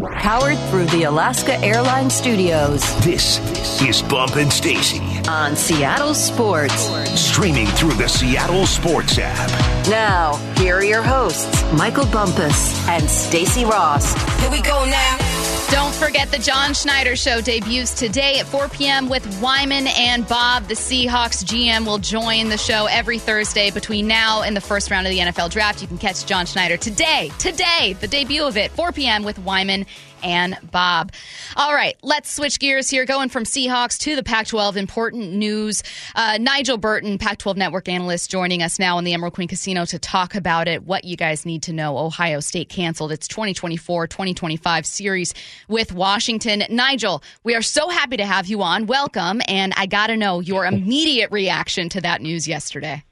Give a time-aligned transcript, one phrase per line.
[0.00, 2.80] Powered through the Alaska Airlines Studios.
[3.04, 3.38] This
[3.82, 6.88] is Bump and Stacy on Seattle Sports.
[7.20, 9.50] Streaming through the Seattle Sports app.
[9.88, 14.14] Now, here are your hosts, Michael Bumpus and Stacy Ross.
[14.40, 15.29] Here we go now.
[15.70, 19.08] Don't forget the John Schneider Show debuts today at 4 p.m.
[19.08, 20.66] with Wyman and Bob.
[20.66, 25.06] The Seahawks GM will join the show every Thursday between now and the first round
[25.06, 25.80] of the NFL draft.
[25.80, 29.22] You can catch John Schneider today, today, the debut of it, 4 p.m.
[29.22, 29.86] with Wyman
[30.22, 31.12] and Bob.
[31.56, 33.04] All right, let's switch gears here.
[33.04, 35.82] Going from Seahawks to the Pac 12, important news.
[36.14, 39.84] Uh, Nigel Burton, Pac 12 network analyst, joining us now in the Emerald Queen Casino
[39.84, 40.84] to talk about it.
[40.84, 45.34] What you guys need to know Ohio State canceled its 2024 2025 series
[45.68, 46.64] with Washington.
[46.70, 48.86] Nigel, we are so happy to have you on.
[48.86, 49.40] Welcome.
[49.48, 53.04] And I got to know your immediate reaction to that news yesterday.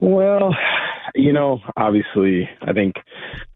[0.00, 0.54] Well,
[1.14, 2.96] you know, obviously, I think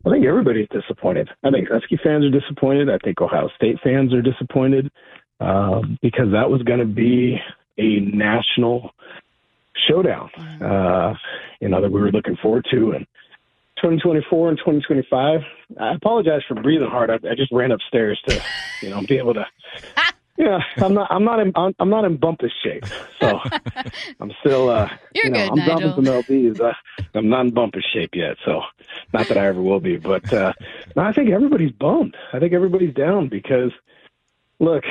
[0.06, 1.28] I think everybody's disappointed.
[1.44, 2.88] I think Husky fans are disappointed.
[2.90, 4.90] I think Ohio State fans are disappointed
[5.40, 7.38] um, because that was going to be
[7.78, 8.90] a national
[9.88, 10.30] showdown,
[10.62, 11.14] uh,
[11.60, 12.92] you know, that we were looking forward to.
[12.92, 13.06] And
[13.76, 15.40] 2024 and 2025,
[15.80, 17.10] I apologize for breathing hard.
[17.10, 18.40] I, I just ran upstairs to,
[18.82, 19.44] you know, be able to
[20.38, 21.08] yeah, I'm not.
[21.10, 21.52] I'm not in.
[21.56, 22.84] I'm not in bumpus shape,
[23.20, 23.38] so
[24.20, 24.70] I'm still.
[24.70, 25.92] Uh, You're you know, good, I'm Nigel.
[25.92, 26.60] dropping some lbs.
[26.60, 26.72] Uh,
[27.14, 28.62] I'm not in bumpus shape yet, so
[29.12, 29.96] not that I ever will be.
[29.98, 30.52] But uh,
[30.96, 32.16] no, I think everybody's bummed.
[32.32, 33.72] I think everybody's down because,
[34.58, 34.84] look,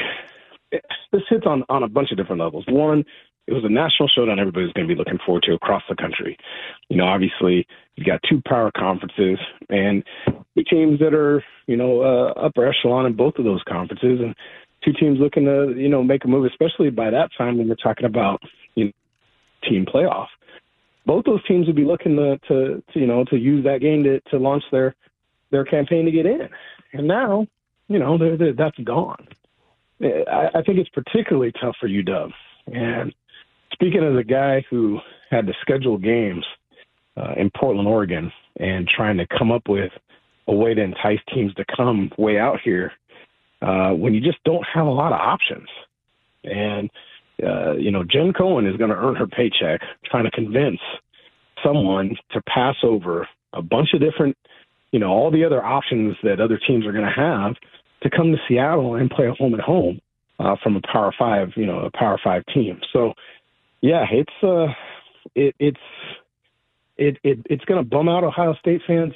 [0.72, 2.66] it, this hits on on a bunch of different levels.
[2.67, 3.03] One,
[3.47, 6.38] it was a national showdown everybody's going to be looking forward to across the country.
[6.89, 10.03] You know, obviously you've got two power conferences and
[10.56, 14.36] two teams that are you know uh, upper echelon in both of those conferences, and
[14.83, 17.75] two teams looking to you know make a move, especially by that time when we're
[17.75, 18.41] talking about
[18.75, 18.91] you know,
[19.67, 20.27] team playoff.
[21.05, 24.03] Both those teams would be looking to, to, to you know to use that game
[24.03, 24.95] to, to launch their
[25.51, 26.49] their campaign to get in,
[26.93, 27.45] and now
[27.88, 29.27] you know they're, they're, that's gone.
[30.01, 32.31] I, I think it's particularly tough for UW.
[32.67, 33.13] And
[33.73, 36.45] speaking as a guy who had to schedule games
[37.17, 39.91] uh, in Portland, Oregon, and trying to come up with
[40.47, 42.91] a way to entice teams to come way out here
[43.61, 45.67] uh, when you just don't have a lot of options.
[46.44, 46.89] And,
[47.44, 50.79] uh, you know, Jen Cohen is going to earn her paycheck trying to convince
[51.63, 54.35] someone to pass over a bunch of different,
[54.91, 57.55] you know, all the other options that other teams are going to have
[58.03, 60.01] to come to Seattle and play a home and home
[60.39, 62.79] uh, from a Power Five, you know, a Power Five team.
[62.91, 63.13] So,
[63.81, 64.73] yeah, it's uh,
[65.35, 65.77] it, it's
[66.97, 69.13] it, it it's going to bum out Ohio State fans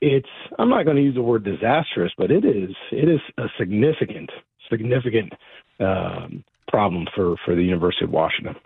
[0.00, 0.28] it's
[0.58, 4.30] I'm not going to use the word disastrous, but it is it is a significant
[4.70, 5.32] significant
[5.80, 8.56] um, problem for for the University of Washington.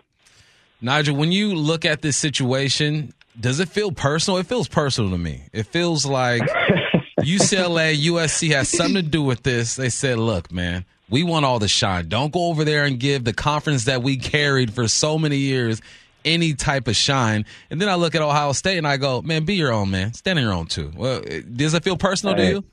[0.81, 4.37] Nigel, when you look at this situation, does it feel personal?
[4.37, 5.43] It feels personal to me.
[5.53, 6.41] It feels like
[7.21, 9.75] UCLA, USC has something to do with this.
[9.75, 12.09] They said, "Look, man, we want all the shine.
[12.09, 15.81] Don't go over there and give the conference that we carried for so many years."
[16.25, 17.45] Any type of shine.
[17.69, 20.13] And then I look at Ohio State and I go, man, be your own man.
[20.13, 20.91] Stand on your own too.
[20.95, 21.21] Well,
[21.55, 22.63] does it feel personal hey, to you?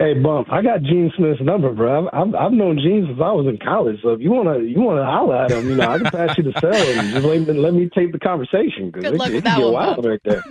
[0.00, 0.50] Hey, bump!
[0.50, 2.08] I got Gene Smith's number, bro.
[2.08, 4.00] I've, I've, I've known Gene since I was in college.
[4.02, 6.44] So if you wanna you wanna holler at him, you know, I can pass you
[6.44, 9.28] the cell and just let me, let me take the conversation because Good it, luck
[9.28, 10.42] it with can that get one, wild right there.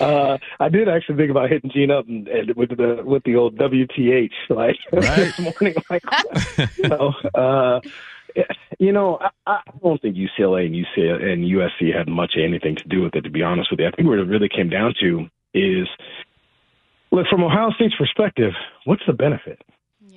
[0.00, 3.36] uh, I did actually think about hitting Gene up and, and with the with the
[3.36, 5.16] old WTH like Right.
[5.16, 6.02] this morning, like
[6.78, 7.12] you know.
[7.32, 7.80] Uh,
[8.78, 12.76] you know, I, I don't think UCLA and UCLA and USC had much of anything
[12.76, 13.22] to do with it.
[13.22, 15.88] To be honest with you, I think what it really came down to is,
[17.10, 18.52] look, from Ohio State's perspective,
[18.84, 19.60] what's the benefit?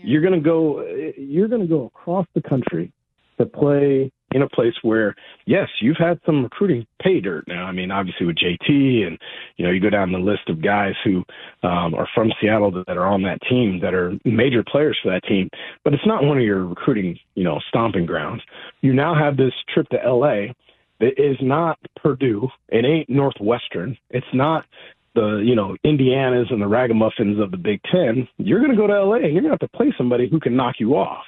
[0.06, 0.85] You're going to go,
[1.18, 2.91] you're going to go across the country
[3.38, 7.66] to play in a place where, yes, you've had some recruiting pay dirt now.
[7.66, 9.18] I mean, obviously with JT, and
[9.58, 11.24] you know, you go down the list of guys who
[11.64, 15.24] um, are from Seattle that are on that team that are major players for that
[15.28, 15.50] team,
[15.84, 18.42] but it's not one of your recruiting, you know, stomping grounds.
[18.82, 20.54] You now have this trip to LA
[21.00, 22.48] that is not Purdue.
[22.70, 23.98] It ain't Northwestern.
[24.10, 24.66] It's not
[25.16, 28.28] the you know Indianas and the ragamuffins of the Big Ten.
[28.38, 30.40] You're going to go to LA and you're going to have to play somebody who
[30.40, 31.25] can knock you off.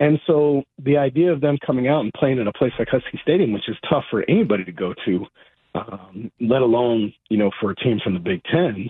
[0.00, 3.18] And so the idea of them coming out and playing in a place like Husky
[3.22, 5.26] Stadium, which is tough for anybody to go to,
[5.74, 8.88] um, let alone you know for a team from the Big Ten,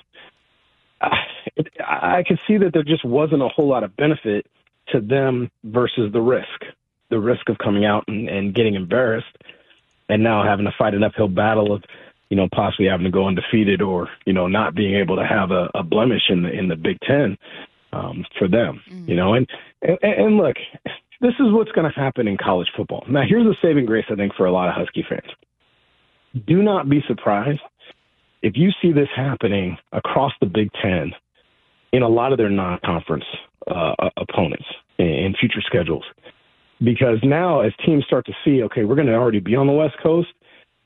[1.00, 1.16] I,
[1.90, 4.46] I could see that there just wasn't a whole lot of benefit
[4.88, 6.64] to them versus the risk,
[7.10, 9.36] the risk of coming out and, and getting embarrassed,
[10.08, 11.82] and now having to fight an uphill battle of
[12.28, 15.50] you know possibly having to go undefeated or you know not being able to have
[15.50, 17.38] a, a blemish in the in the Big Ten
[17.92, 19.34] um, for them, you know.
[19.34, 19.46] And,
[19.82, 20.56] and and look,
[21.20, 23.04] this is what's going to happen in college football.
[23.08, 25.30] Now, here's the saving grace I think for a lot of Husky fans.
[26.46, 27.60] Do not be surprised
[28.42, 31.12] if you see this happening across the Big Ten
[31.92, 33.24] in a lot of their non-conference
[33.66, 34.66] uh, opponents
[34.98, 36.04] in future schedules,
[36.84, 39.72] because now as teams start to see, okay, we're going to already be on the
[39.72, 40.28] West Coast,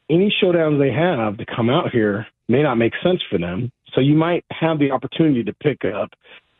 [0.08, 3.70] any showdowns they have to come out here may not make sense for them.
[3.94, 6.10] So you might have the opportunity to pick up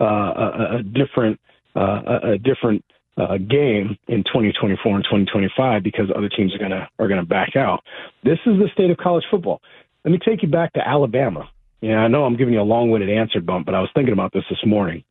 [0.01, 1.41] uh, a, a different
[1.75, 2.85] uh, a, different
[3.17, 7.83] uh, game in 2024 and 2025 because other teams are gonna are gonna back out.
[8.25, 9.61] This is the state of college football.
[10.05, 11.49] Let me take you back to Alabama.
[11.81, 14.33] Yeah, I know I'm giving you a long-winded answer, bump, but I was thinking about
[14.33, 15.03] this this morning.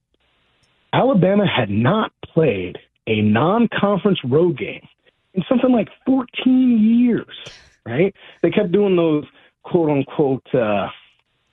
[0.94, 4.88] Alabama had not played a non-conference road game
[5.34, 7.38] in something like 14 years.
[7.86, 8.14] Right?
[8.42, 9.26] They kept doing those
[9.64, 10.88] quote unquote, uh,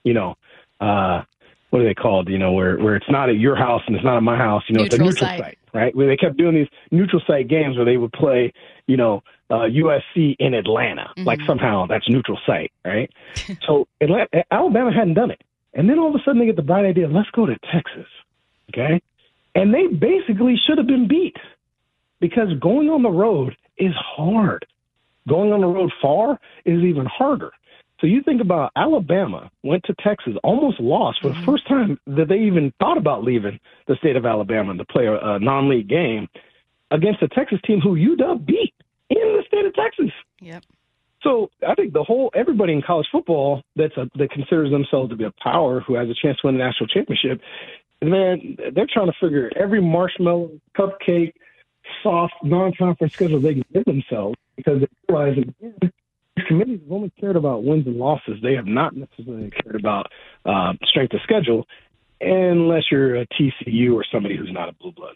[0.04, 0.36] you know,
[0.80, 1.22] uh,
[1.70, 2.28] what are they called?
[2.28, 4.62] You know, where where it's not at your house and it's not at my house.
[4.68, 5.40] You know, neutral it's a neutral site.
[5.40, 5.94] site, right?
[5.94, 8.52] Where they kept doing these neutral site games where they would play,
[8.86, 11.10] you know, uh, USC in Atlanta.
[11.16, 11.26] Mhm.
[11.26, 13.10] Like somehow that's neutral site, right?
[13.66, 15.42] so Atlanta, Alabama hadn't done it,
[15.74, 18.06] and then all of a sudden they get the bright idea, let's go to Texas,
[18.70, 19.00] okay?
[19.54, 21.36] And they basically should have been beat
[22.20, 24.66] because going on the road is hard.
[25.28, 27.52] Going on the road far is even harder.
[28.00, 31.44] So you think about Alabama went to Texas, almost lost for the mm-hmm.
[31.44, 35.14] first time that they even thought about leaving the state of Alabama to play a,
[35.14, 36.28] a non-league game
[36.90, 38.74] against a Texas team who UW beat
[39.10, 40.12] in the state of Texas.
[40.40, 40.64] Yep.
[41.22, 45.16] So I think the whole everybody in college football that's a, that considers themselves to
[45.16, 47.40] be a power who has a chance to win a national championship,
[48.00, 51.32] man, they're trying to figure every marshmallow, cupcake,
[52.02, 55.36] soft non-conference schedule they can give themselves because they realize
[55.80, 55.92] that
[56.48, 58.38] committees have only cared about wins and losses.
[58.42, 60.10] They have not necessarily cared about
[60.44, 61.66] uh, strength of schedule,
[62.20, 65.14] unless you're a TCU or somebody who's not a blue blood.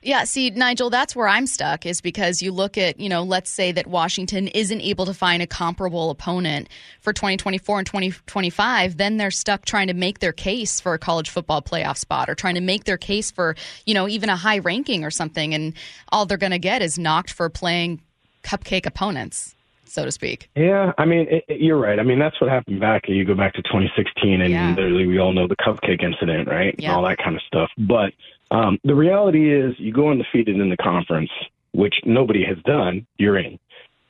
[0.00, 3.50] Yeah, see, Nigel, that's where I'm stuck is because you look at, you know, let's
[3.50, 6.68] say that Washington isn't able to find a comparable opponent
[7.00, 11.30] for 2024 and 2025, then they're stuck trying to make their case for a college
[11.30, 13.56] football playoff spot or trying to make their case for,
[13.86, 15.52] you know, even a high ranking or something.
[15.52, 15.74] And
[16.10, 18.00] all they're going to get is knocked for playing
[18.44, 19.56] cupcake opponents,
[19.90, 20.48] so to speak.
[20.56, 21.98] Yeah, I mean, it, it- you're right.
[21.98, 23.08] I mean, that's what happened back.
[23.08, 24.74] You go back to 2016, and Yeah.
[24.74, 26.74] literally we all know the cupcake incident, right?
[26.78, 26.88] Yeah.
[26.90, 27.70] And all that kind of stuff.
[27.78, 28.12] But
[28.50, 31.30] um, the reality is, you go undefeated in the conference,
[31.72, 33.06] which nobody has done.
[33.18, 33.58] You're in.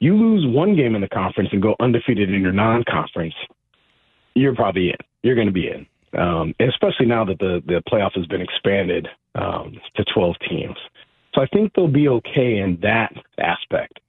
[0.01, 3.35] You lose one game in the conference and go undefeated in your non-conference.
[4.35, 4.97] You're probably in.
[5.23, 5.87] You're going to be in.
[6.19, 10.77] Um, especially now that the the playoff has been expanded um, to 12 teams.
[11.35, 14.01] So I think they'll be okay in that aspect.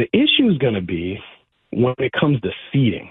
[0.00, 1.18] The issue is going to be
[1.72, 3.10] when it comes to seeding,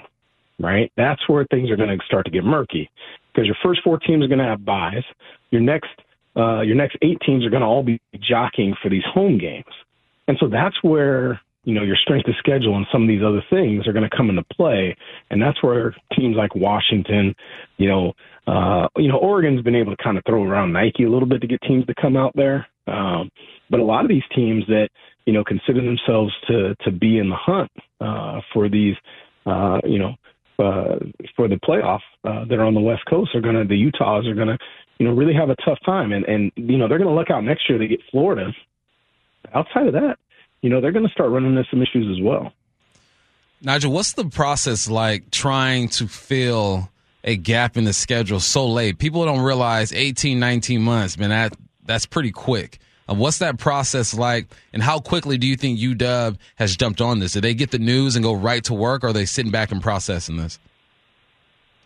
[0.59, 0.91] right?
[0.97, 2.89] That's where things are going to start to get murky
[3.31, 5.03] because your first four teams are going to have buys.
[5.51, 5.91] Your next,
[6.36, 9.71] uh, your next eight teams are going to all be jockeying for these home games,
[10.27, 13.44] and so that's where you know your strength of schedule and some of these other
[13.51, 14.97] things are going to come into play,
[15.30, 17.36] and that's where teams like Washington,
[17.77, 18.13] you know,
[18.47, 21.41] uh, you know, Oregon's been able to kind of throw around Nike a little bit
[21.41, 23.30] to get teams to come out there, um,
[23.69, 24.89] but a lot of these teams that
[25.25, 27.71] you know consider themselves to to be in the hunt
[28.01, 28.95] uh, for these,
[29.45, 30.15] uh, you know,
[30.59, 30.97] uh,
[31.36, 34.36] for the playoff uh, that are on the West Coast are gonna the Utahs are
[34.36, 34.57] gonna
[35.00, 37.44] you know really have a tough time, and and you know they're gonna look out
[37.44, 38.51] next year they get Florida.
[39.53, 40.18] Outside of that,
[40.62, 42.51] you know they're gonna start running into some issues as well.
[43.62, 46.89] Nigel, what's the process like trying to fill
[47.25, 49.00] a gap in the schedule so late?
[49.00, 51.58] People don't realize 18, 19 months, man, that
[51.89, 52.79] that's pretty quick.
[53.10, 57.19] Uh, what's that process like, and how quickly do you think UW has jumped on
[57.19, 57.34] this?
[57.34, 59.72] Did they get the news and go right to work, or are they sitting back
[59.72, 60.60] and processing this?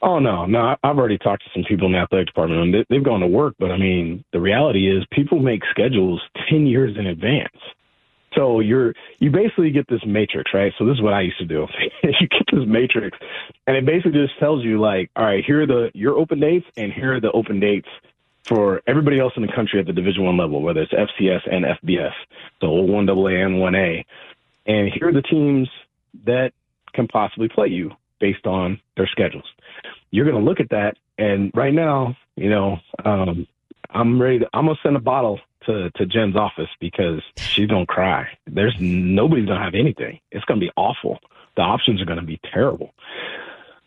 [0.01, 0.75] Oh no, no.
[0.83, 3.27] I've already talked to some people in the athletic department, and they, they've gone to
[3.27, 3.55] work.
[3.57, 7.55] But I mean, the reality is, people make schedules ten years in advance.
[8.35, 10.73] So you're you basically get this matrix, right?
[10.77, 11.65] So this is what I used to do.
[12.03, 13.17] you get this matrix,
[13.65, 16.65] and it basically just tells you like, all right, here are the your open dates,
[16.75, 17.87] and here are the open dates
[18.45, 21.65] for everybody else in the country at the Division One level, whether it's FCS and
[21.65, 22.13] FBS,
[22.61, 24.05] so one AA and one A,
[24.65, 25.69] and here are the teams
[26.25, 26.53] that
[26.93, 29.45] can possibly play you based on their schedules.
[30.11, 33.47] You're going to look at that, and right now, you know, um,
[33.93, 34.39] I'm ready.
[34.39, 38.27] To, I'm gonna send a bottle to to Jen's office because she's gonna cry.
[38.47, 40.19] There's nobody's gonna have anything.
[40.31, 41.19] It's gonna be awful.
[41.55, 42.93] The options are gonna be terrible.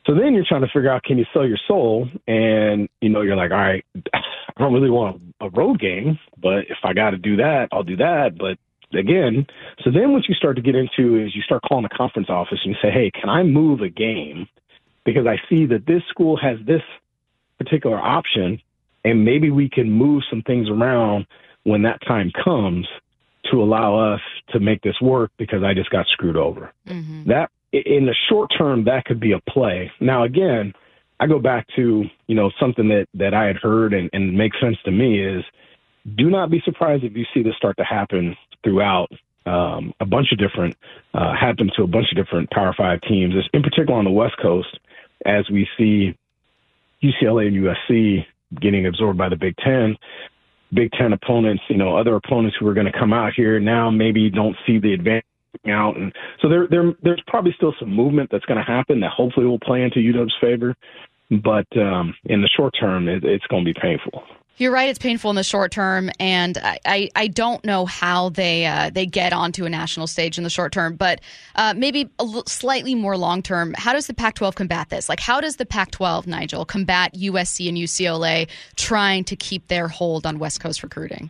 [0.07, 3.23] So then you're trying to figure out can you sell your soul, and you know
[3.23, 3.85] you're like, all right,
[4.15, 4.21] I
[4.59, 7.97] don't really want a road game, but if I got to do that, I'll do
[7.97, 8.39] that.
[8.39, 8.59] But
[8.97, 9.47] again,
[9.83, 12.59] so then what you start to get into is you start calling the conference office
[12.65, 14.49] and you say, hey, can I move a game
[15.05, 16.83] because I see that this school has this
[17.59, 18.61] particular option,
[19.05, 21.27] and maybe we can move some things around
[21.65, 22.87] when that time comes
[23.51, 24.21] to allow us
[24.51, 26.73] to make this work because I just got screwed over.
[26.87, 27.51] hmm That
[27.85, 29.91] in the short term, that could be a play.
[30.01, 30.73] Now, again,
[31.19, 34.61] I go back to you know something that that I had heard and, and makes
[34.61, 35.45] sense to me is
[36.17, 39.09] do not be surprised if you see this start to happen throughout
[39.47, 40.77] um, a bunch of different
[41.15, 44.35] uh, happen to a bunch of different Power Five teams, in particular on the West
[44.41, 44.79] Coast,
[45.25, 46.17] as we see
[47.03, 48.27] UCLA and USC
[48.61, 49.97] getting absorbed by the Big Ten.
[50.75, 53.91] Big Ten opponents, you know, other opponents who are going to come out here now
[53.91, 55.25] maybe don't see the advantage
[55.69, 59.11] out, and so there, there, there's probably still some movement that's going to happen that
[59.11, 60.75] hopefully will play into UW's favor,
[61.31, 64.23] but um, in the short term, it, it's going to be painful.
[64.59, 68.31] You're right; it's painful in the short term, and I, I, I don't know how
[68.31, 71.21] they uh, they get onto a national stage in the short term, but
[71.57, 73.75] uh, maybe a l- slightly more long term.
[73.77, 75.11] How does the Pac-12 combat this?
[75.11, 80.25] Like, how does the Pac-12, Nigel, combat USC and UCLA trying to keep their hold
[80.25, 81.29] on West Coast recruiting?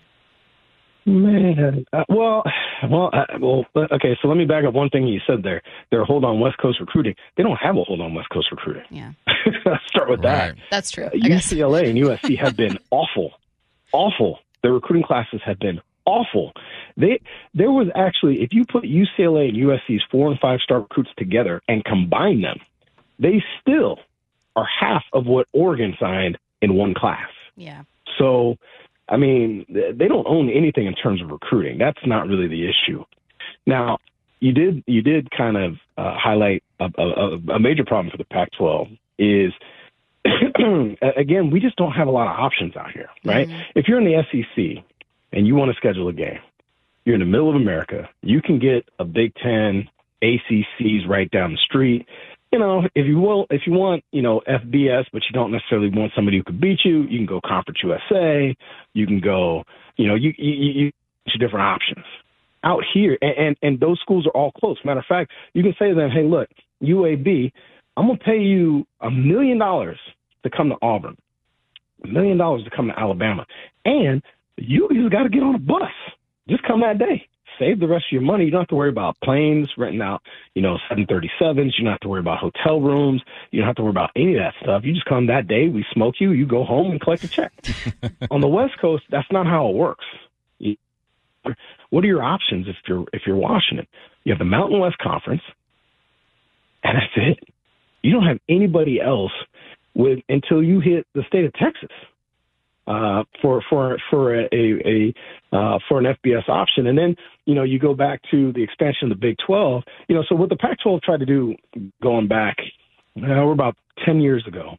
[1.08, 2.42] Man, uh, well,
[2.90, 3.64] well, uh, well.
[3.76, 5.62] Okay, so let me back up one thing you said there.
[5.92, 7.14] Their hold on West Coast recruiting.
[7.36, 8.82] They don't have a hold on West Coast recruiting.
[8.90, 9.12] Yeah,
[9.86, 10.56] start with right.
[10.56, 10.56] that.
[10.68, 11.08] That's true.
[11.14, 13.30] UCLA and USC have been awful,
[13.92, 14.40] awful.
[14.62, 16.52] Their recruiting classes have been awful.
[16.96, 17.20] They
[17.54, 21.62] there was actually if you put UCLA and USC's four and five star recruits together
[21.68, 22.58] and combine them,
[23.20, 24.00] they still
[24.56, 27.28] are half of what Oregon signed in one class.
[27.56, 27.82] Yeah.
[28.18, 28.56] So
[29.08, 31.78] I mean, they don't own anything in terms of recruiting.
[31.78, 33.04] That's not really the issue.
[33.66, 33.98] Now,
[34.40, 38.24] you did you did kind of uh, highlight a, a, a major problem for the
[38.24, 39.52] Pac-12 is
[41.16, 43.48] again we just don't have a lot of options out here, right?
[43.48, 43.78] Mm-hmm.
[43.78, 44.84] If you're in the SEC
[45.32, 46.40] and you want to schedule a game,
[47.04, 48.08] you're in the middle of America.
[48.22, 49.88] You can get a Big Ten,
[50.22, 52.06] ACCs right down the street
[52.52, 55.90] you know, if you will, if you want, you know, FBS, but you don't necessarily
[55.90, 58.56] want somebody who could beat you, you can go Conference USA.
[58.94, 59.64] You can go,
[59.96, 60.92] you know, you you, you,
[61.38, 62.04] different options
[62.64, 64.78] out here, and, and and those schools are all close.
[64.84, 66.48] Matter of fact, you can say to them, hey, look,
[66.82, 67.52] UAB,
[67.96, 69.98] I'm gonna pay you a million dollars
[70.44, 71.16] to come to Auburn,
[72.04, 73.44] a million dollars to come to Alabama,
[73.84, 74.22] and
[74.56, 75.90] you just got to get on a bus.
[76.48, 77.26] Just come that day
[77.58, 78.44] save the rest of your money.
[78.44, 80.22] You don't have to worry about planes, renting out,
[80.54, 81.72] you know, 737s.
[81.78, 83.22] You don't have to worry about hotel rooms.
[83.50, 84.84] You don't have to worry about any of that stuff.
[84.84, 87.52] You just come that day, we smoke you, you go home and collect a check.
[88.30, 90.04] On the West Coast, that's not how it works.
[91.90, 93.86] what are your options if you're if you're Washington?
[94.24, 95.42] You have the Mountain West Conference,
[96.82, 97.38] and that's it.
[98.02, 99.32] You don't have anybody else
[99.94, 101.90] with until you hit the state of Texas
[102.86, 105.14] uh, for for for a, a,
[105.52, 108.62] a uh, for an FBS option, and then you know you go back to the
[108.62, 109.82] expansion of the Big Twelve.
[110.08, 111.54] You know, so what the Pac-12 tried to do,
[112.02, 112.56] going back,
[113.16, 114.76] uh, we're about ten years ago,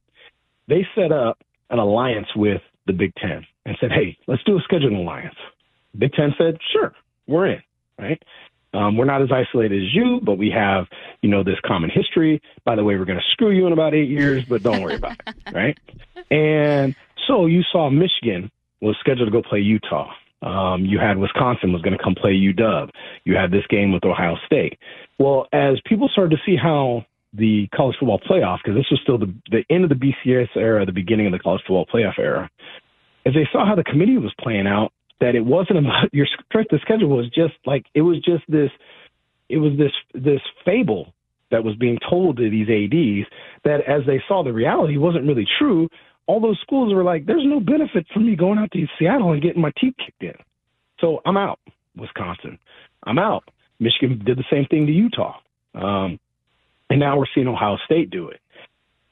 [0.68, 1.38] they set up
[1.70, 5.36] an alliance with the Big Ten and said, "Hey, let's do a scheduling alliance."
[5.98, 6.94] Big Ten said, "Sure,
[7.28, 7.62] we're in."
[8.00, 8.22] Right.
[8.78, 10.86] Um, we're not as isolated as you, but we have,
[11.22, 12.40] you know, this common history.
[12.64, 14.96] By the way, we're going to screw you in about eight years, but don't worry
[14.96, 15.78] about it, right?
[16.30, 16.96] And
[17.28, 20.12] so you saw Michigan was scheduled to go play Utah.
[20.44, 22.90] Um, you had Wisconsin was going to come play UW.
[23.26, 24.78] You had this game with Ohio State.
[25.18, 27.04] Well, as people started to see how
[27.34, 30.86] the college football playoff, because this was still the, the end of the BCS era,
[30.86, 32.50] the beginning of the college football playoff era,
[33.26, 36.72] as they saw how the committee was playing out, that it wasn't about your strength
[36.74, 38.72] of schedule was just like it was just this,
[39.50, 41.14] it was this this fable
[41.50, 43.28] that was being told to these ads
[43.64, 45.88] that as they saw the reality wasn't really true
[46.28, 49.42] all those schools were like, there's no benefit for me going out to Seattle and
[49.42, 50.36] getting my teeth kicked in.
[51.00, 51.60] So I'm out,
[51.96, 52.60] Wisconsin.
[53.04, 53.46] I'm out.
[53.80, 55.36] Michigan did the same thing to Utah.
[55.74, 56.20] Um,
[56.90, 58.42] and now we're seeing Ohio State do it.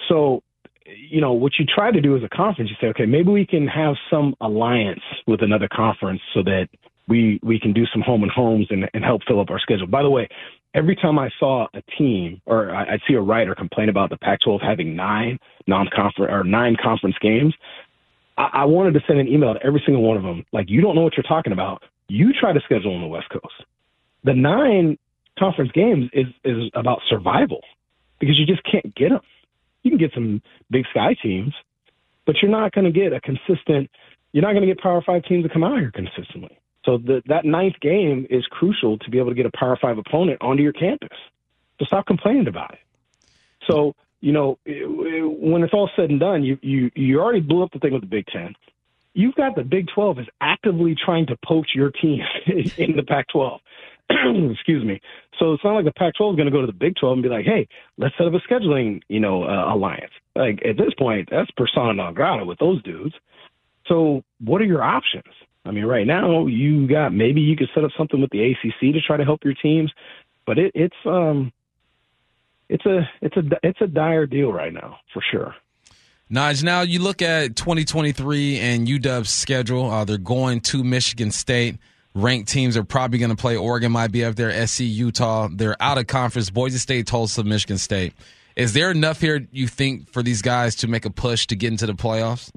[0.09, 0.43] So,
[0.85, 3.45] you know, what you try to do as a conference, you say, okay, maybe we
[3.45, 6.67] can have some alliance with another conference so that
[7.07, 9.87] we we can do some home and homes and, and help fill up our schedule.
[9.87, 10.27] By the way,
[10.73, 14.61] every time I saw a team or I'd see a writer complain about the Pac-12
[14.61, 17.53] having nine non-conference or nine conference games,
[18.37, 20.45] I, I wanted to send an email to every single one of them.
[20.51, 21.83] Like, you don't know what you're talking about.
[22.07, 23.63] You try to schedule on the West Coast.
[24.23, 24.97] The nine
[25.39, 27.61] conference games is is about survival
[28.19, 29.21] because you just can't get them.
[29.85, 31.53] You can get some Big Sky teams,
[32.25, 33.91] but you're not going to get a consistent.
[34.33, 36.57] You're not going to get Power Five teams to come out here consistently.
[36.85, 39.99] So the, that ninth game is crucial to be able to get a Power Five
[39.99, 41.15] opponent onto your campus.
[41.77, 42.79] So stop complaining about it.
[43.69, 47.71] So you know, when it's all said and done, you you you already blew up
[47.71, 48.55] the thing with the Big Ten.
[49.13, 53.59] You've got the Big Twelve is actively trying to poach your team in the Pac-12.
[54.51, 55.01] Excuse me.
[55.39, 57.23] So it's not like the Pac-12 is going to go to the Big 12 and
[57.23, 60.93] be like, "Hey, let's set up a scheduling, you know, uh, alliance." Like at this
[60.97, 63.15] point, that's persona non grata with those dudes.
[63.87, 65.33] So what are your options?
[65.65, 68.93] I mean, right now you got maybe you could set up something with the ACC
[68.93, 69.91] to try to help your teams,
[70.45, 71.51] but it, it's um,
[72.69, 75.55] it's a it's a it's a dire deal right now for sure.
[76.31, 79.91] Naj, now you look at 2023 and UW's schedule.
[79.91, 81.77] Uh, they're going to Michigan State.
[82.15, 85.49] Ranked teams are probably going to play Oregon, might be up there, SC, Utah.
[85.51, 86.49] They're out of conference.
[86.49, 88.13] Boise State, Tulsa, Michigan State.
[88.55, 91.71] Is there enough here, you think, for these guys to make a push to get
[91.73, 92.51] into the playoffs?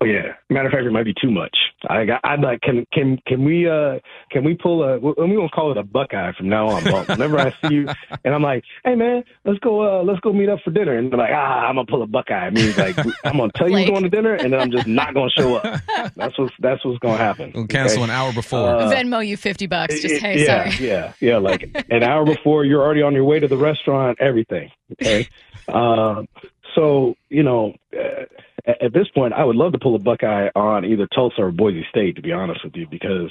[0.00, 0.34] Oh yeah.
[0.48, 1.56] Matter of fact, it might be too much.
[1.88, 2.20] I got.
[2.22, 2.60] I'd like.
[2.60, 3.98] Can can can we uh
[4.30, 4.98] can we pull a?
[4.98, 6.84] We won't call it a Buckeye from now on.
[6.84, 7.88] But whenever I see you,
[8.24, 9.82] and I'm like, hey man, let's go.
[9.82, 10.96] uh Let's go meet up for dinner.
[10.96, 12.46] And they're like, ah, I'm gonna pull a Buckeye.
[12.46, 14.86] It means like I'm gonna tell you we're going to dinner, and then I'm just
[14.86, 15.80] not gonna show up.
[16.14, 17.50] That's what's that's what's gonna happen.
[17.52, 18.12] We'll cancel okay?
[18.12, 18.68] an hour before.
[18.68, 20.00] Uh, Venmo you fifty bucks.
[20.00, 20.86] Just hey, yeah, sorry.
[20.86, 24.18] Yeah, yeah, Like an hour before, you're already on your way to the restaurant.
[24.20, 24.70] Everything.
[24.92, 25.28] Okay.
[25.66, 26.28] Um.
[26.74, 27.74] So you know.
[27.92, 28.26] Uh,
[28.68, 31.86] at this point, I would love to pull a Buckeye on either Tulsa or Boise
[31.90, 33.30] State, to be honest with you, because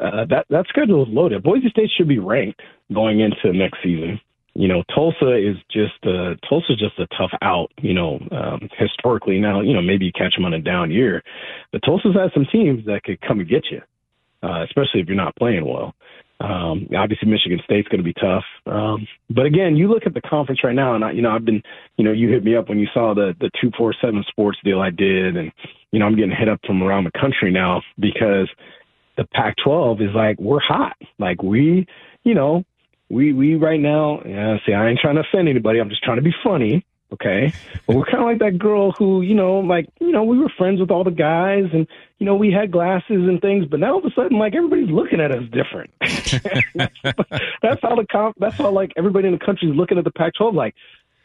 [0.00, 1.42] uh, that that schedule is loaded.
[1.42, 2.60] Boise State should be ranked
[2.92, 4.20] going into next season.
[4.54, 7.70] You know, Tulsa is just uh, Tulsa's just a tough out.
[7.80, 11.22] You know, um, historically now, you know maybe you catch them on a down year,
[11.72, 13.82] but Tulsa's had some teams that could come and get you,
[14.42, 15.94] uh, especially if you're not playing well.
[16.42, 18.44] Um, obviously, Michigan State's going to be tough.
[18.66, 21.44] Um, but again, you look at the conference right now, and I, you know, I've
[21.44, 21.62] been,
[21.96, 24.58] you know, you hit me up when you saw the the two four seven sports
[24.64, 25.52] deal I did, and
[25.92, 28.48] you know, I'm getting hit up from around the country now because
[29.16, 31.86] the Pac-12 is like we're hot, like we,
[32.24, 32.64] you know,
[33.08, 34.20] we we right now.
[34.26, 35.80] Yeah, see, I ain't trying to offend anybody.
[35.80, 36.84] I'm just trying to be funny.
[37.12, 37.52] Okay.
[37.86, 40.50] But we're kind of like that girl who, you know, like, you know, we were
[40.56, 41.86] friends with all the guys and,
[42.18, 44.88] you know, we had glasses and things, but now all of a sudden, like, everybody's
[44.88, 45.90] looking at us different.
[47.62, 50.10] that's how the comp, that's how, like, everybody in the country is looking at the
[50.10, 50.74] Pac 12, like,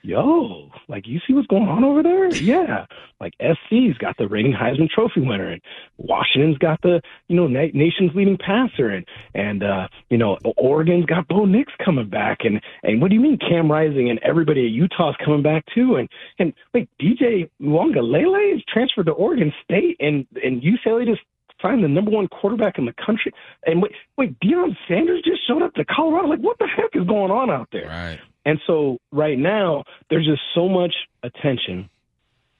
[0.07, 2.33] yo, like you see what's going on over there?
[2.35, 2.85] Yeah.
[3.19, 5.61] Like SC's got the reigning Heisman Trophy winner, and
[5.97, 11.05] Washington's got the you know na- nation's leading passer, and and uh, you know Oregon's
[11.05, 14.65] got Bo Nix coming back, and and what do you mean Cam Rising and everybody
[14.65, 16.07] at Utah's coming back too, and
[16.39, 21.21] and wait DJ Uiagalelei is transferred to Oregon State, and and UCLA just
[21.61, 23.31] signed the number one quarterback in the country.
[23.65, 26.27] And wait, wait, Deion Sanders just showed up to Colorado.
[26.27, 27.87] Like, what the heck is going on out there?
[27.87, 28.19] Right.
[28.47, 31.89] And so right now, there's just so much attention,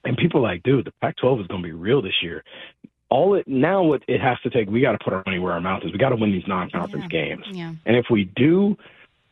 [0.04, 2.44] and people are like, dude, the Pac-12 is going to be real this year.
[3.10, 5.54] All it now, what it has to take, we got to put our money where
[5.54, 5.94] our mouth is.
[5.94, 7.26] We got to win these non-conference Yeah.
[7.26, 7.72] games, Yeah.
[7.86, 8.78] and if we do,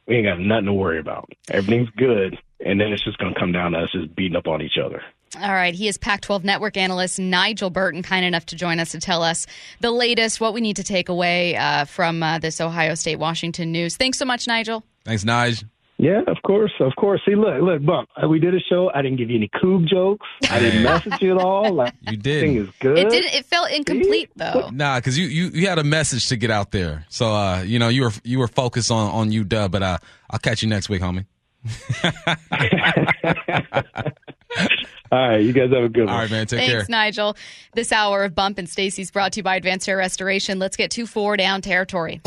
[0.08, 1.30] we ain't got nothing to worry about.
[1.50, 4.48] Everything's good, and then it's just going to come down to us just beating up
[4.48, 5.04] on each other.
[5.42, 5.76] All right.
[5.76, 9.24] He is Pac 12 network analyst Nigel Burton, kind enough to join us to tell
[9.24, 9.46] us
[9.82, 13.74] the latest, what we need to take away uh, from uh, this Ohio State Washington
[13.74, 13.98] news.
[13.98, 14.86] Thanks so much, Nigel.
[15.04, 15.66] Thanks, Naj.
[15.98, 17.22] Yeah, of course, of course.
[17.26, 18.10] See, look, look, Bump.
[18.22, 18.92] uh, We did a show.
[18.94, 20.28] I didn't give you any Coug jokes.
[20.50, 21.74] I didn't message you at all.
[21.74, 22.42] Like, You did.
[22.42, 22.98] Thing is good.
[22.98, 23.34] It didn't.
[23.34, 24.70] It felt incomplete though.
[24.74, 27.06] Nah, because you, you you had a message to get out there.
[27.10, 29.98] So uh, you know, you were you were focused on on UW, but uh,
[30.30, 31.26] I'll catch you next week, homie.
[35.12, 36.14] All right, you guys have a good one.
[36.14, 36.48] All right, man.
[36.48, 36.86] Take Thanks, care.
[36.90, 37.38] Nigel.
[37.74, 40.60] This hour of Bump and Stacy's brought to you by Advanced Hair Restoration.
[40.60, 42.22] Let's get to four down territory.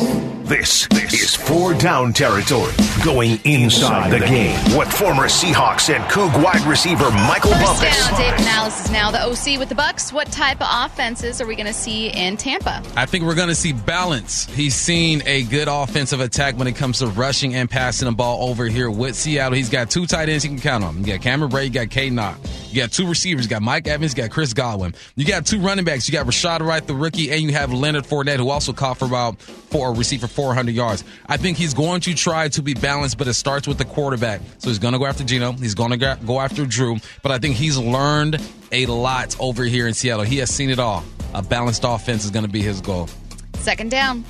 [0.48, 2.72] This, this is four down territory.
[3.04, 8.08] Going inside the game with former Seahawks and Coug wide receiver Michael First Bumpus.
[8.08, 10.10] down, Dave Canales is now the OC with the Bucs.
[10.10, 12.82] What type of offenses are we going to see in Tampa?
[12.96, 14.46] I think we're going to see balance.
[14.46, 18.48] He's seen a good offensive attack when it comes to rushing and passing the ball
[18.48, 19.52] over here with Seattle.
[19.54, 20.98] He's got two tight ends he can count on.
[21.00, 22.08] You got Cameron Brady, you got K.
[22.08, 22.38] Knock.
[22.70, 23.44] You got two receivers.
[23.46, 24.94] You got Mike Evans, you got Chris Godwin.
[25.16, 26.08] You got two running backs.
[26.08, 29.06] You got Rashad Wright, the rookie, and you have Leonard Fournette, who also caught for
[29.06, 31.04] about four, receive for 400 yards.
[31.26, 34.40] I think he's going to try to be balanced, but it starts with the quarterback.
[34.58, 35.52] So he's going to go after Gino.
[35.52, 36.98] He's going to go after Drew.
[37.22, 38.40] But I think he's learned
[38.72, 40.24] a lot over here in Seattle.
[40.24, 41.04] He has seen it all.
[41.34, 43.08] A balanced offense is going to be his goal.
[43.54, 44.24] Second down.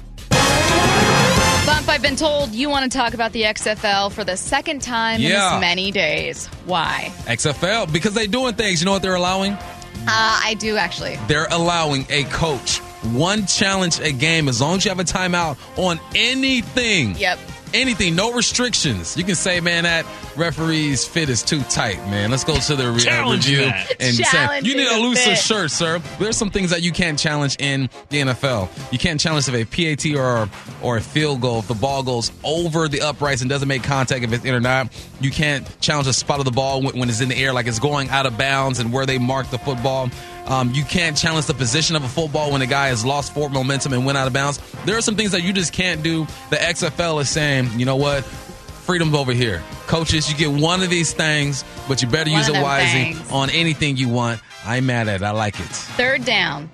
[1.68, 5.16] Bump, I've been told you want to talk about the XFL for the second time
[5.20, 5.56] in Yeah.
[5.56, 6.46] as many days.
[6.64, 7.12] Why?
[7.26, 8.80] XFL, because they're doing things.
[8.80, 9.52] You know what they're allowing?
[9.52, 9.58] Uh,
[10.06, 11.18] I do actually.
[11.28, 12.78] They're allowing a coach
[13.12, 17.14] one challenge a game as long as you have a timeout on anything.
[17.16, 17.38] Yep.
[17.74, 19.16] Anything, no restrictions.
[19.16, 22.30] You can say, man, that referee's fit is too tight, man.
[22.30, 23.96] Let's go to the re- uh, Challenge review that.
[24.00, 25.38] and say, you need a looser fit.
[25.38, 26.00] shirt, sir.
[26.18, 28.68] There's some things that you can't challenge in the NFL.
[28.92, 30.48] You can't challenge if a PAT or
[30.82, 34.22] or a field goal, if the ball goes over the uprights and doesn't make contact,
[34.24, 34.88] if it's in or not.
[35.20, 37.66] You can't challenge the spot of the ball when, when it's in the air, like
[37.66, 40.10] it's going out of bounds and where they mark the football.
[40.46, 43.52] Um, you can't challenge the position of a football when a guy has lost forward
[43.52, 44.58] momentum and went out of bounds.
[44.86, 46.26] There are some things that you just can't do.
[46.50, 48.24] The XFL is saying, you know what?
[48.24, 49.62] Freedom's over here.
[49.86, 53.30] Coaches, you get one of these things, but you better One use it wisely things.
[53.30, 54.40] on anything you want.
[54.64, 55.24] I'm mad at it.
[55.24, 55.66] I like it.
[55.66, 56.70] Third down.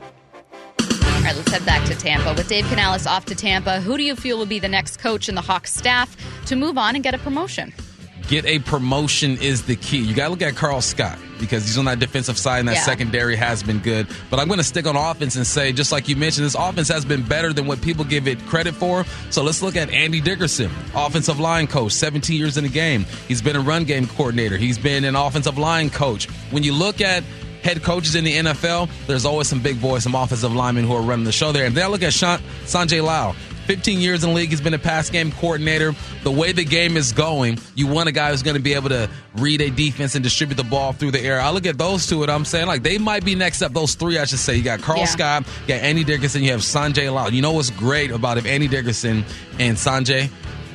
[0.80, 2.34] All right, let's head back to Tampa.
[2.34, 5.28] With Dave Canales off to Tampa, who do you feel will be the next coach
[5.28, 7.72] in the Hawks staff to move on and get a promotion?
[8.28, 9.98] Get a promotion is the key.
[9.98, 12.76] You got to look at Karl Scott because he's on that defensive side and that
[12.76, 12.82] Yeah.
[12.84, 14.06] secondary has been good.
[14.30, 16.88] But I'm going to stick on offense and say, just like you mentioned, this offense
[16.88, 19.04] has been better than what people give it credit for.
[19.30, 23.04] So let's look at Andy Dickerson, offensive line coach, 17 years in the game.
[23.28, 24.56] He's been a run game coordinator.
[24.56, 26.26] He's been an offensive line coach.
[26.50, 27.24] When you look at
[27.62, 31.02] head coaches in the NFL, there's always some big boys, some offensive linemen who are
[31.02, 31.66] running the show there.
[31.66, 33.36] And then I look at Sean, Sanjay Lal.
[33.64, 35.94] 15 years in the league, he's been a pass game coordinator.
[36.22, 38.90] The way the game is going, you want a guy who's going to be able
[38.90, 41.40] to read a defense and distribute the ball through the air.
[41.40, 43.72] I look at those two, and I'm saying like they might be next up.
[43.72, 44.56] Those three, I should say.
[44.56, 45.04] You got Karl Yeah.
[45.06, 47.32] Scott, you got Andy Dickerson, you have Sanjay Lal.
[47.32, 49.24] You know what's great about if Andy Dickerson
[49.58, 50.30] and Sanjay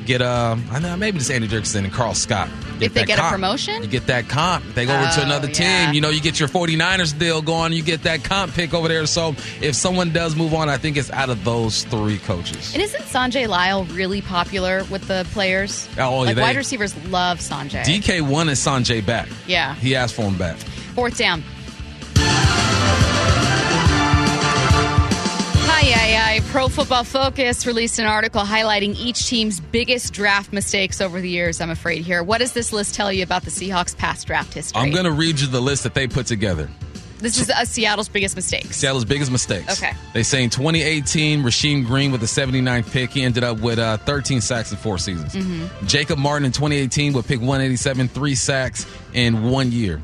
[0.10, 2.50] get uh, I know maybe just Andy Dickerson and Karl Scott.
[2.82, 3.84] If they get a promotion?
[3.84, 4.66] you get that comp.
[4.74, 5.66] They go over to Oh, another team.
[5.68, 5.92] yeah.
[5.92, 7.74] You know, you get your 49ers deal going.
[7.74, 9.06] You get that comp pick over there.
[9.06, 12.74] So if someone does move on, I think it's out of those three coaches.
[12.74, 15.88] And isn't Sanjay Lal really popular with the players?
[16.00, 17.84] Oh, like they- wide receivers love Sanjay.
[17.84, 19.28] DK wanted Sanjay back.
[19.46, 19.76] Yeah.
[19.76, 20.58] He asked for him back.
[20.96, 21.44] Fourth down.
[26.52, 31.62] Pro Football Focus released an article highlighting each team's biggest draft mistakes over the years,
[31.62, 32.24] I'm afraid, here.
[32.24, 34.82] What does this list tell you about the Seahawks' past draft history?
[34.82, 36.70] I'm going to read you the list that they put together.
[37.20, 38.78] This is uh, Seattle's biggest mistakes.
[38.78, 39.82] Seattle's biggest mistakes.
[39.82, 39.94] Okay.
[40.14, 43.98] They say in 2018, Rasheem Green with the 79th pick, he ended up with uh,
[43.98, 45.34] 13 sacks in four seasons.
[45.36, 45.86] Mm-hmm.
[45.86, 50.02] Jacob Martin in 2018 with pick 187, three sacks in one year.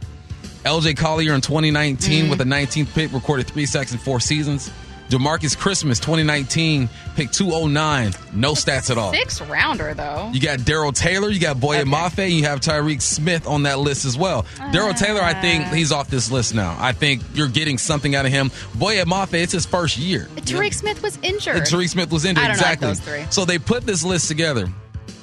[0.64, 2.30] LJ Collier in 2019 Mm.
[2.30, 4.72] with the 19th pick, recorded three sacks in four seasons.
[5.10, 9.14] Demarcus Christmas 2019 pick 209, no stats at all.
[9.14, 10.32] Six rounder, though.
[10.34, 11.90] You got Darrell Taylor, you got Boye Okay.
[11.90, 14.46] Mafe, and you have Tyreke Smith on that list as well.
[14.72, 16.76] Darrell Taylor, I think he's off this list now.
[16.80, 18.52] I think you're getting something out of him.
[18.74, 20.28] Boye Mafe, it's his first year.
[20.38, 21.58] Tyreke Smith was injured.
[21.58, 22.44] And Tyreke Smith was injured.
[22.44, 22.94] Like exactly.
[22.96, 23.26] three.
[23.30, 24.68] So they put this list together.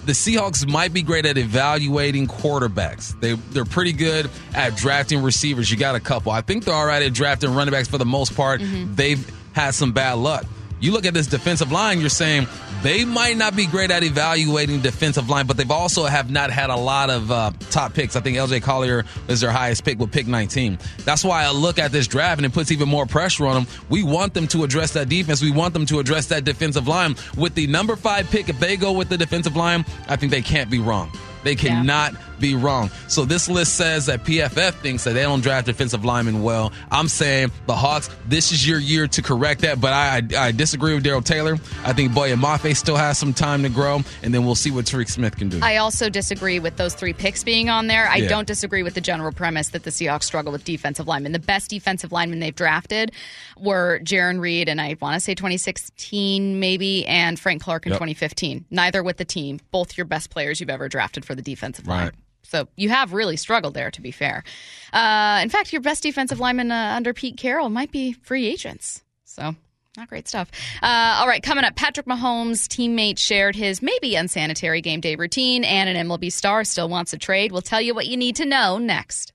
[0.04, 3.18] The Seahawks might be great at evaluating quarterbacks.
[3.20, 5.70] They they're pretty good at drafting receivers.
[5.70, 6.32] You got a couple.
[6.32, 8.60] I think they're all right at drafting running backs for the most part.
[8.60, 8.96] Mm-hmm.
[8.96, 10.44] They've had some bad luck.
[10.82, 12.48] You look at this defensive line, you're saying
[12.82, 16.70] they might not be great at evaluating defensive line, but they've also have not had
[16.70, 18.16] a lot of uh, top picks.
[18.16, 20.80] I think LJ Collier is their highest pick with pick 19.
[21.04, 23.74] That's why I look at this draft and it puts even more pressure on them.
[23.90, 25.40] We want them to address that defense.
[25.40, 27.14] We want them to address that defensive line.
[27.36, 30.42] With the number five pick, if they go with the defensive line, I think they
[30.42, 31.12] can't be wrong.
[31.44, 32.90] They cannot be wrong.
[33.08, 36.72] So this list says that PFF thinks that they don't draft defensive linemen well.
[36.90, 39.80] I'm saying the Hawks, this is your year to correct that.
[39.80, 41.54] But I I, I disagree with Darrell Taylor.
[41.84, 44.84] I think Boye Mafe still has some time to grow, and then we'll see what
[44.84, 45.60] Tyreke Smith can do.
[45.62, 48.08] I also disagree with those three picks being on there.
[48.08, 48.28] I Yeah.
[48.28, 51.30] don't disagree with the general premise that the Seahawks struggle with defensive linemen.
[51.32, 53.12] The best defensive linemen they've drafted
[53.56, 57.98] were Jarran Reed and I want to say 2016 maybe, and Frank Clark in Yep.
[57.98, 58.64] 2015.
[58.70, 59.60] Neither with the team.
[59.70, 62.10] Both your best players you've ever drafted for the defensive line.
[62.42, 62.50] Right.
[62.50, 64.44] So you have really struggled there, to be fair.
[64.92, 69.02] Uh, in fact, your best defensive lineman uh, under Pete Carroll might be free agents.
[69.24, 69.54] So
[69.96, 70.50] not great stuff.
[70.82, 75.64] Uh, all right, coming up, Patrick Mahomes' teammate shared his maybe unsanitary game day routine,
[75.64, 77.52] and an MLB star still wants a trade.
[77.52, 79.32] We'll tell you what you need to know next.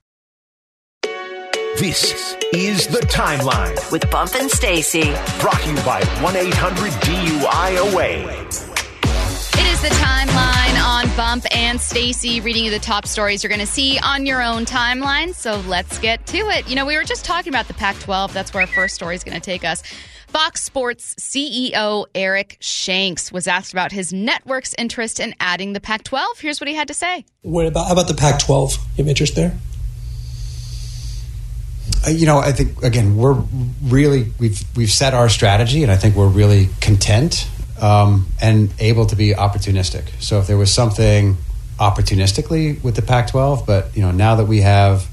[1.78, 3.92] This is the timeline.
[3.92, 5.12] With Bump and Stacy.
[5.38, 8.67] Brought to you by 1 800 DUIOA.
[9.80, 13.60] It is the timeline on Bump and Stacy reading you the top stories you're going
[13.60, 15.32] to see on your own timeline.
[15.34, 16.68] So let's get to it.
[16.68, 18.32] You know, we were just talking about the Pac 12.
[18.32, 19.82] That's where our first story is going to take us.
[20.26, 26.02] Fox Sports CEO Eric Shanks was asked about his network's interest in adding the Pac
[26.02, 26.40] 12.
[26.40, 27.24] Here's what he had to say.
[27.42, 28.78] What about how about the Pac-12?
[28.96, 29.56] You have interest there?
[32.04, 33.40] Uh, you know, I think again we're
[33.84, 37.48] really we've we've set our strategy, and I think we're really content
[37.80, 40.08] um, and able to be opportunistic.
[40.20, 41.36] So if there was something
[41.78, 45.08] opportunistically with the Pac-12, but you know now that we have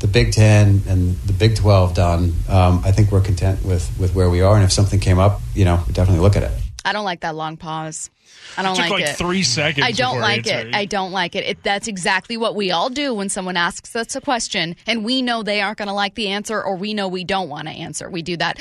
[0.00, 4.14] the Big Ten and the Big Twelve done, um, I think we're content with with
[4.14, 4.54] where we are.
[4.54, 6.52] And if something came up, you know, we'd definitely look at it.
[6.84, 8.10] I don't like that long pause.
[8.56, 9.16] I don't Took like, like it.
[9.16, 9.86] three seconds.
[9.86, 10.52] I don't like it.
[10.52, 10.74] answering.
[10.74, 11.44] I don't like it.
[11.44, 11.62] it.
[11.62, 15.42] That's exactly what we all do when someone asks us a question and we know
[15.42, 18.10] they aren't going to like the answer or we know we don't want to answer.
[18.10, 18.58] We do that.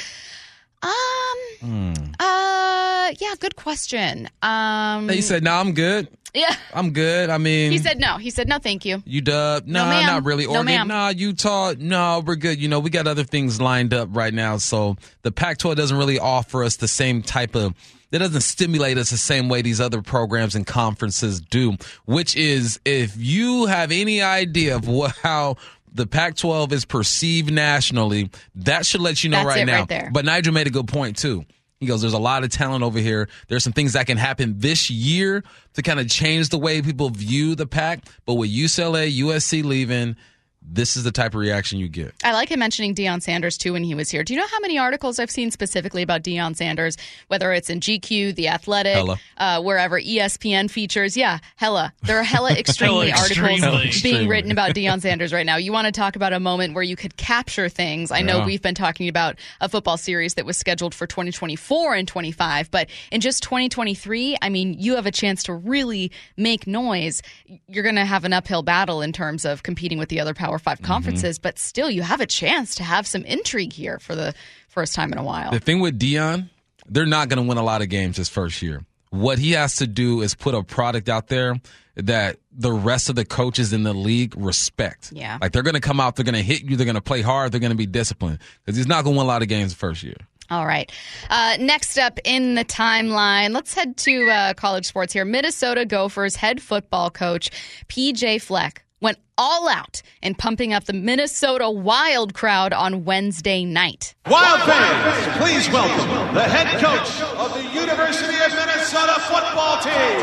[0.83, 4.29] Um, uh, yeah, good question.
[4.41, 6.07] Um, he said, "No, I'm good.
[6.33, 6.55] yeah.
[6.73, 7.29] I'm good.
[7.29, 8.17] I mean, He said no.
[8.17, 9.01] He said no, thank you.
[9.05, 9.67] You dub?
[9.67, 10.05] No, No, ma'am.
[10.07, 10.45] not really.
[10.45, 10.65] No, Oregon?
[10.65, 10.87] ma'am.
[10.87, 11.73] Nah, Utah?
[11.77, 12.59] No, we're good.
[12.59, 14.57] You know, we got other things lined up right now.
[14.57, 17.73] So the Pac-12 doesn't really offer us the same type of.
[18.11, 21.77] It doesn't stimulate us the same way these other programs and conferences do.
[22.05, 25.55] Which is, if you have any idea of what how
[25.91, 29.79] the Pac-12 is perceived nationally, that should let you know That's right now.
[29.79, 30.09] right there.
[30.11, 31.45] But Nigel made a good point too.
[31.79, 33.27] He goes, There's a lot of talent over here.
[33.47, 37.09] There's some things that can happen this year to kind of change the way people
[37.09, 38.05] view the pack.
[38.25, 40.15] But with UCLA, USC leaving,
[40.63, 42.13] this is the type of reaction you get.
[42.23, 44.23] I like him mentioning Deion Sanders too when he was here.
[44.23, 46.97] Do you know how many articles I've seen specifically about Deion Sanders,
[47.27, 49.19] whether it's in GQ, The Athletic, Hella.
[49.37, 51.17] uh, wherever ESPN features?
[51.17, 51.93] Yeah, hella.
[52.03, 54.27] There are hella extremely Hella articles being Extremely.
[54.27, 55.57] written about Deion Sanders right now.
[55.57, 58.11] You want to talk about a moment where you could capture things.
[58.11, 58.45] I know Yeah.
[58.45, 62.87] we've been talking about a football series that was scheduled for 2024 and 25, but
[63.11, 67.21] in just 2023, I mean, you have a chance to really make noise.
[67.67, 70.59] You're going to have an uphill battle in terms of competing with the other Power
[70.59, 70.85] 5 Mm-hmm.
[70.85, 74.33] conferences, but still you have a chance to have some intrigue here for the
[74.67, 75.51] first time in a while.
[75.51, 76.49] The thing with Deion,
[76.89, 78.83] they're not going to win a lot of games his first year.
[79.11, 81.55] What he has to do is put a product out there
[81.95, 85.11] that the rest of the coaches in the league respect.
[85.13, 85.37] Yeah.
[85.41, 87.21] Like they're going to come out, they're going to hit you, they're going to play
[87.21, 89.47] hard, they're going to be disciplined because he's not going to win a lot of
[89.47, 90.15] games the first year.
[90.49, 90.91] All right.
[91.29, 95.23] Uh, next up in the timeline, let's head to uh, college sports here.
[95.23, 97.51] Minnesota Gophers head football coach
[97.87, 104.15] PJ Fleck went all out in pumping up the Minnesota Wild crowd on Wednesday night.
[104.29, 110.21] Wild fans, please welcome the head coach of the University of Minnesota football team,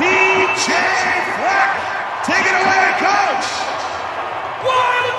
[0.00, 0.66] PJ
[1.36, 1.70] Fleck.
[2.24, 3.46] Take it away, coach.
[4.64, 5.11] Wild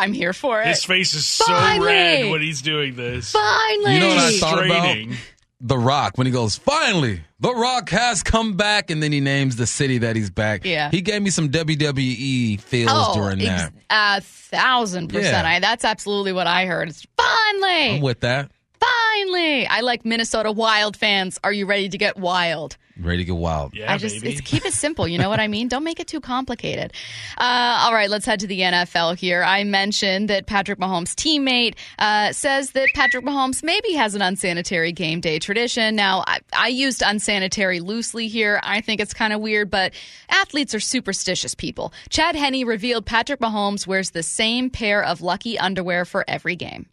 [0.00, 0.68] I'm here for it.
[0.68, 1.46] His face is so
[1.82, 3.32] red when he's doing this.
[3.32, 3.94] Finally.
[3.94, 4.82] You know what I thought about?
[4.90, 5.16] Straining.
[5.60, 9.56] The Rock, when he goes, finally, The Rock has come back, and then he names
[9.56, 10.64] the city that he's back.
[10.64, 10.88] Yeah.
[10.90, 13.72] He gave me some WWE feels Oh, during that.
[13.72, 15.44] ex- a thousand percent.
[15.46, 15.50] Yeah.
[15.56, 16.88] I, that's absolutely what I heard.
[16.88, 17.96] It's finally.
[17.96, 18.52] I'm with that.
[18.80, 21.38] Finally, I like Minnesota Wild fans.
[21.42, 22.76] Are you ready to get wild?
[23.00, 23.74] Ready to get wild.
[23.74, 24.34] Yeah, I just baby.
[24.34, 25.06] it's, keep it simple.
[25.06, 25.68] You know what I mean?
[25.78, 26.92] Don't make it too complicated.
[27.36, 29.42] Uh, all right, let's head to the NFL here.
[29.42, 34.92] I mentioned that Patrick Mahomes' teammate uh, says that Patrick Mahomes maybe has an unsanitary
[34.92, 35.94] game day tradition.
[35.94, 38.60] Now, I, I used unsanitary loosely here.
[38.62, 39.92] I think it's kind of weird, but
[40.28, 41.92] athletes are superstitious people.
[42.10, 46.86] Chad Henne revealed Patrick Mahomes wears the same pair of lucky underwear for every game.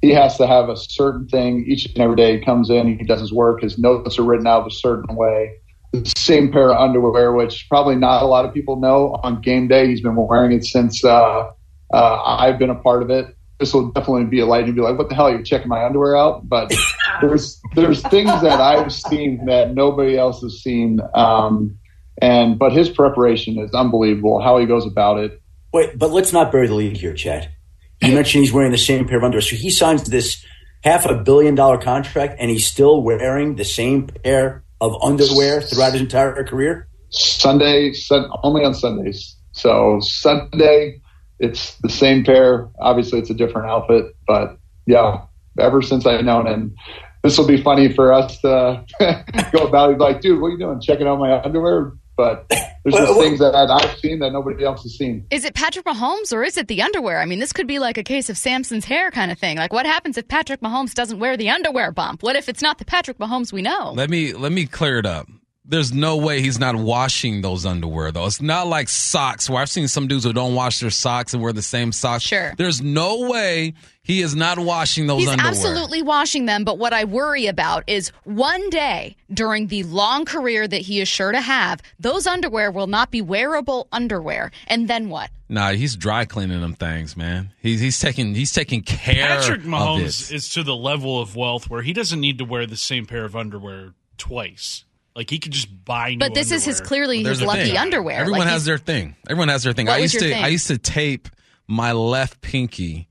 [0.00, 1.64] He has to have a certain thing.
[1.66, 3.62] Each and every day he comes in he does his work.
[3.62, 5.60] His notes are written out a certain way.
[5.92, 9.18] The same pair of underwear which probably not a lot of people know.
[9.22, 11.50] On game day he's been wearing it since uh,
[11.92, 13.34] uh, i've been a part of it.
[13.58, 15.26] This will definitely be a light and be like what the hell?
[15.26, 16.48] Are you checking my underwear out?
[16.48, 16.72] But
[17.20, 21.76] there's there's things that i've seen that nobody else has seen um,
[22.20, 25.40] and but his preparation is unbelievable how he goes about it.
[25.72, 27.50] Wait, but let's not bury the lead here, Chad.
[28.00, 29.42] You mentioned he's wearing the same pair of underwear.
[29.42, 30.44] So he signs this
[30.84, 35.92] half a billion dollar contract and he's still wearing the same pair of underwear throughout
[35.92, 36.88] his entire career?
[37.10, 39.36] Sunday, sun, only on Sundays.
[39.52, 41.00] So Sunday,
[41.38, 42.68] it's the same pair.
[42.80, 45.22] Obviously, it's a different outfit, but yeah,
[45.58, 46.74] ever since I've known him,
[47.22, 48.84] this will be funny for us to
[49.52, 49.98] go about it.
[49.98, 50.80] Like, dude, what are you doing?
[50.80, 51.92] Checking out my underwear?
[52.16, 52.50] But
[52.90, 55.26] there's Well, just well- things that I've seen that nobody else has seen.
[55.30, 57.20] Is it Patrick Mahomes or is it the underwear?
[57.20, 59.56] I mean, this could be like a case of Samson's hair kind of thing.
[59.56, 62.22] Like, what happens if Patrick Mahomes doesn't wear the underwear bump?
[62.22, 63.92] What if it's not the Patrick Mahomes we know?
[63.94, 65.28] Let me let me clear it up.
[65.70, 68.24] There's no way he's not washing those underwear though.
[68.24, 71.42] It's not like socks where I've seen some dudes who don't wash their socks and
[71.42, 72.24] wear the same socks.
[72.24, 72.54] Sure.
[72.56, 75.50] There's no way he is not washing those He's underwear.
[75.50, 80.66] absolutely washing them, but what I worry about is one day during the long career
[80.66, 84.50] that he is sure to have, those underwear will not be wearable underwear.
[84.68, 85.28] And then what?
[85.50, 87.52] Nah, he's dry cleaning them things, man.
[87.60, 90.34] He's he's taking he's taking care Patrick of Mahomes it.
[90.36, 93.26] is to the level of wealth where he doesn't need to wear the same pair
[93.26, 94.84] of underwear twice.
[95.18, 97.76] Like he could just buy new But this is his clearly There's his lucky thing.
[97.76, 98.20] underwear.
[98.20, 99.16] Everyone Like, has their thing.
[99.28, 99.86] Everyone has their thing.
[99.86, 100.44] What I was used your to thing?
[100.44, 101.28] I used to tape
[101.66, 103.08] my left pinky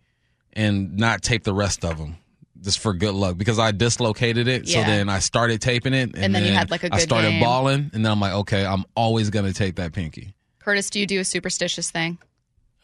[0.53, 2.15] and not tape the rest of them.
[2.61, 4.69] Just for good luck because I dislocated it.
[4.69, 7.01] So then I started taping it, and, And then you had, like, a I good
[7.01, 7.43] started game.
[7.43, 10.33] balling, and then I'm like, okay, I'm always gonna tape that pinky.
[10.59, 12.17] Curtis, do you do a superstitious thing?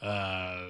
[0.01, 0.62] Uh,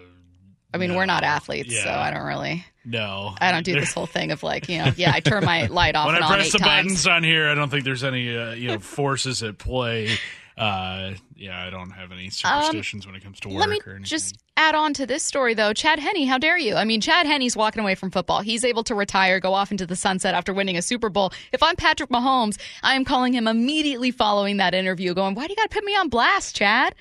[0.74, 0.98] I mean, No.
[0.98, 2.66] we're not athletes, so I don't really.
[2.84, 5.66] no, I don't do this whole thing of like, you know, yeah, I turn my
[5.68, 6.70] light off when I press the times.
[6.84, 10.10] buttons on here, I don't think there's any uh, you know forces at play.
[10.56, 13.80] Uh, yeah, I don't have any superstitions when it comes to work Um, Let me
[13.88, 14.04] or anything.
[14.06, 15.74] just add on to this story, though.
[15.74, 16.76] Chad Henne, how dare you?
[16.76, 18.42] I mean, Chad Henne's walking away from football.
[18.42, 21.34] He's able to retire, go off into the sunset after winning a Super Bowl.
[21.52, 25.54] If I'm Patrick Mahomes, I am calling him immediately following that interview, going, "Why do
[25.54, 26.94] you got to put me on blast, Chad?"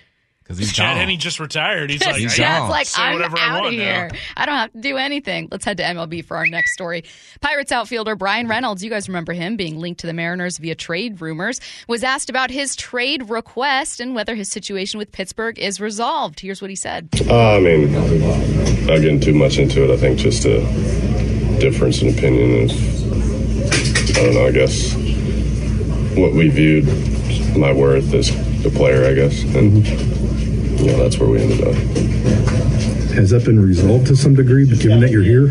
[0.53, 1.09] Because he's Chad gone.
[1.09, 1.91] Henne just retired.
[1.91, 4.11] He's like, He's I like, I'm out of want now." here.
[4.37, 5.49] I don't have to do anything.
[5.51, 7.05] Let's head to MLB for our next story.
[7.41, 11.21] Pirates outfielder Bryan Reynolds, you guys remember him being linked to the Mariners via trade
[11.21, 16.41] rumors, was asked about his trade request and whether his situation with Pittsburgh is resolved.
[16.41, 17.09] Here's what he said.
[17.29, 17.93] Uh, I mean,
[18.87, 19.93] not getting too much into it.
[19.93, 20.61] I think just a
[21.61, 24.95] difference in opinion of, I don't know, I guess,
[26.17, 26.85] what we viewed
[27.57, 28.31] my worth as
[28.67, 29.43] a player, I guess.
[29.55, 29.87] And,
[30.83, 31.75] you know, that's where we ended up.
[33.14, 35.45] Has that been resolved to some degree, given that you're here,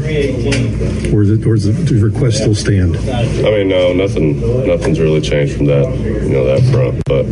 [1.14, 2.98] or is it, or is the the request still stand?
[2.98, 7.04] I mean, no, nothing, nothing's really changed from that, you know, that front.
[7.06, 7.26] But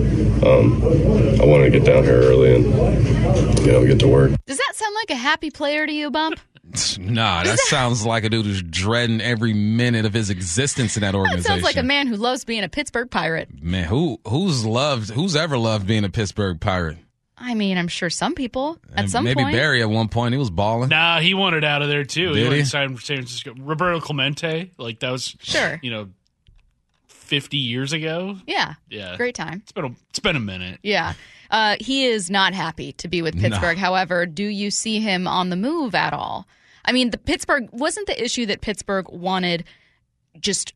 [0.48, 0.84] um,
[1.42, 2.66] I wanted to get down here early and,
[3.66, 4.32] you know, get to work.
[4.46, 6.40] Does that sound like a happy player to you, Bump?
[7.00, 11.16] Nah, that sounds like a dude who's dreading every minute of his existence in that
[11.16, 11.44] organization.
[11.44, 11.64] That organization.
[11.66, 13.50] sounds like a man who loves being a Pittsburgh Pirate.
[13.60, 16.98] Man, who who's loved who's ever loved being a Pittsburgh Pirate?
[17.40, 19.56] I mean, I'm sure some people at And some maybe point.
[19.56, 20.90] Barry at one point he was balling.
[20.90, 22.30] Nah, he wanted out of there too.
[22.34, 22.64] Did he wanted he?
[22.64, 23.54] to for San Francisco.
[23.58, 25.80] Roberto Clemente, like that was Sure.
[25.82, 26.10] you know,
[27.08, 28.38] fifty years ago.
[28.48, 28.74] Yeah.
[28.90, 29.60] Yeah, Great time.
[29.64, 30.80] It's been a, it's been a minute.
[30.84, 31.14] Yeah.
[31.52, 33.42] Uh, he is not happy to be with No.
[33.42, 33.78] Pittsburgh.
[33.78, 36.48] However, do you see him on the move at all?
[36.86, 39.64] I mean, the Pittsburgh wasn't the issue that Pittsburgh wanted
[40.40, 40.74] just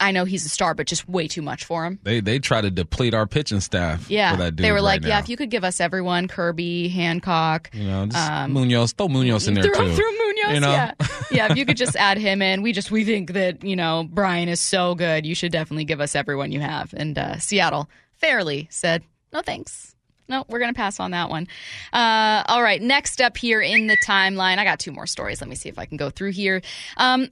[0.00, 1.98] I know he's a star, but just way too much for him.
[2.02, 4.10] They they try to deplete our pitching staff.
[4.10, 4.32] Yeah.
[4.32, 5.08] for that dude they were right like, now.
[5.08, 9.08] yeah, if you could give us everyone, Kirby, Hancock, you know, just um, Munoz, throw
[9.08, 9.94] Munoz in there throw, too.
[9.94, 10.72] throw Munoz, You know?
[10.72, 10.92] yeah.
[11.30, 12.62] yeah, if you could just add him in.
[12.62, 15.26] We just we think that, you know, Bryan is so good.
[15.26, 16.94] You should definitely give us everyone you have.
[16.96, 19.94] And uh, Seattle fairly said, no thanks.
[20.28, 21.46] No, we're going to pass on that one.
[21.92, 25.40] Uh, all right, next up here in the timeline, I got two more stories.
[25.40, 26.62] Let me see if I can go through here.
[26.96, 27.28] Um,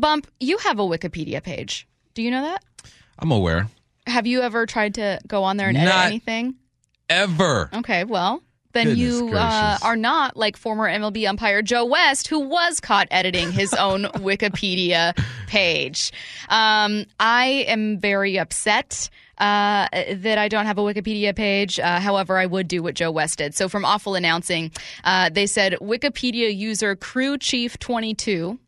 [0.00, 1.86] Bump, you have a Wikipedia page.
[2.14, 2.62] Do you know that?
[3.18, 3.68] I'm aware.
[4.06, 6.54] Have you ever tried to go on there and edit Not anything?
[7.08, 7.70] Ever.
[7.72, 9.30] Okay, well, then Goodness you uh,
[9.70, 9.84] gracious.
[9.84, 15.16] are not like former MLB umpire Joe West, who was caught editing his own Wikipedia
[15.46, 16.12] page.
[16.48, 19.10] Um, I am very upset.
[19.38, 21.78] Uh, that I don't have a Wikipedia page.
[21.78, 23.54] Uh, however, I would do what Joe West did.
[23.54, 24.72] So from Awful Announcing,
[25.04, 28.58] uh, they said Wikipedia user Crew Chief 22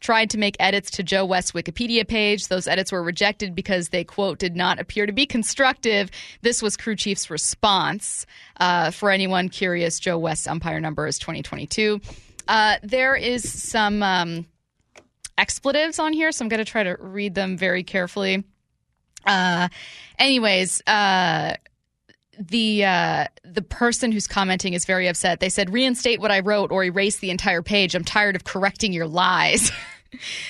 [0.00, 2.48] tried to make edits to Joe West's Wikipedia page.
[2.48, 6.10] Those edits were rejected because they, quote, did not appear to be constructive.
[6.42, 8.26] This was Crew Chief's response.
[8.58, 12.00] Uh, for anyone curious, Joe West's umpire number is 2022.
[12.48, 14.46] Uh, there is some um,
[15.38, 18.44] expletives on here, so I'm going to try to read them very carefully.
[19.26, 19.68] Uh,
[20.18, 21.54] anyways, uh,
[22.40, 25.40] the uh, the person who's commenting is very upset.
[25.40, 27.94] They said, "Reinstate what I wrote or erase the entire page.
[27.94, 29.70] I'm tired of correcting your lies."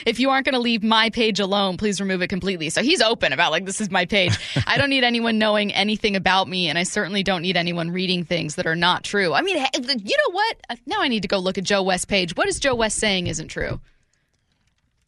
[0.07, 2.71] if you aren't going to leave my page alone, please remove it completely.
[2.71, 4.39] So he's open about like this is my page.
[4.67, 8.25] I don't need anyone knowing anything about me, and I certainly don't need anyone reading
[8.25, 9.35] things that are not true.
[9.35, 10.57] I mean, you know what?
[10.87, 12.37] Now I need to go look at Joe West's page.
[12.37, 13.81] What is Joe West saying isn't true?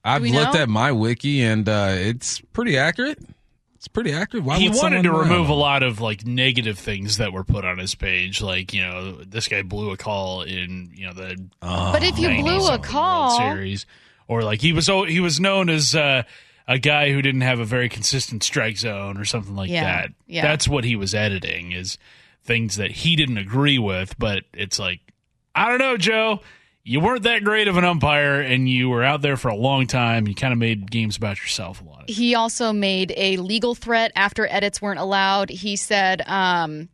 [0.04, 0.60] I've looked know?
[0.60, 3.20] at my wiki and uh, it's pretty accurate.
[3.82, 4.44] It's pretty accurate.
[4.44, 7.78] Why he wanted to remove a lot of like negative things that were put on
[7.78, 11.44] his page, like you know this guy blew a call in you know the.
[11.60, 13.86] But if you blew a call- World Series,
[14.28, 16.22] or like he was o- he was known as uh,
[16.68, 20.10] a guy who didn't have a very consistent strike zone or something like Yeah, that.
[20.28, 20.42] yeah.
[20.42, 21.98] That's what he was editing is
[22.44, 24.16] things that he didn't agree with.
[24.16, 25.00] But it's like
[25.56, 26.38] I don't know, Joe.
[26.84, 29.86] You weren't that great of an umpire, and you were out there for a long
[29.86, 30.26] time.
[30.26, 32.10] You kind of made games about yourself a lot.
[32.10, 35.48] He also made a legal threat after edits weren't allowed.
[35.48, 36.88] He said, um,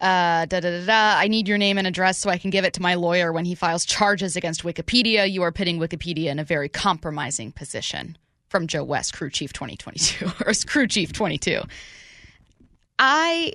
[0.00, 2.64] uh, da, da, da, da, I need your name and address so I can give
[2.64, 5.30] it to my lawyer when he files charges against Wikipedia.
[5.30, 8.18] You are putting Wikipedia in a very compromising position.
[8.48, 11.62] From Joe West, Crew Chief 2022, or Crew Chief 22.
[12.98, 13.54] I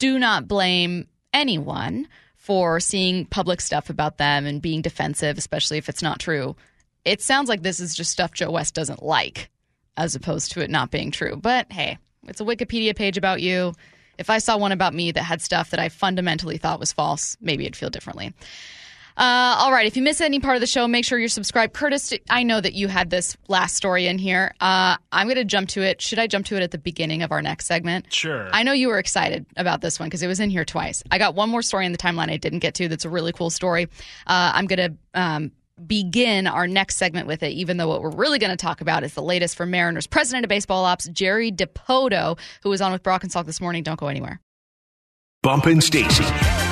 [0.00, 2.08] do not blame anyone
[2.48, 6.56] for seeing public stuff about them and being defensive, especially if it's not true.
[7.04, 9.50] It sounds like this is just stuff Joe West doesn't like,
[9.98, 11.36] as opposed to it not being true.
[11.36, 13.74] But hey, it's a Wikipedia page about you.
[14.16, 17.36] If I saw one about me that had stuff that I fundamentally thought was false,
[17.38, 18.32] maybe it'd feel differently.
[19.18, 19.86] Uh, all right.
[19.86, 21.74] If you miss any part of the show, make sure you're subscribed.
[21.74, 24.54] Curtis, I know that you had this last story in here.
[24.60, 26.00] Uh, I'm going to jump to it.
[26.00, 28.12] Should I jump to it at the beginning of our next segment?
[28.12, 28.48] Sure.
[28.52, 31.02] I know you were excited about this one because it was in here twice.
[31.10, 33.32] I got one more story in the timeline I didn't get to that's a really
[33.32, 33.88] cool story.
[34.28, 35.50] Uh, I'm going to um,
[35.84, 39.02] begin our next segment with it, even though what we're really going to talk about
[39.02, 43.02] is the latest from Mariners president of baseball ops, Jerry Dipoto, who was on with
[43.02, 43.82] Brock and Salk this morning.
[43.82, 44.40] Don't go anywhere.
[45.42, 46.24] Bump and Stacy.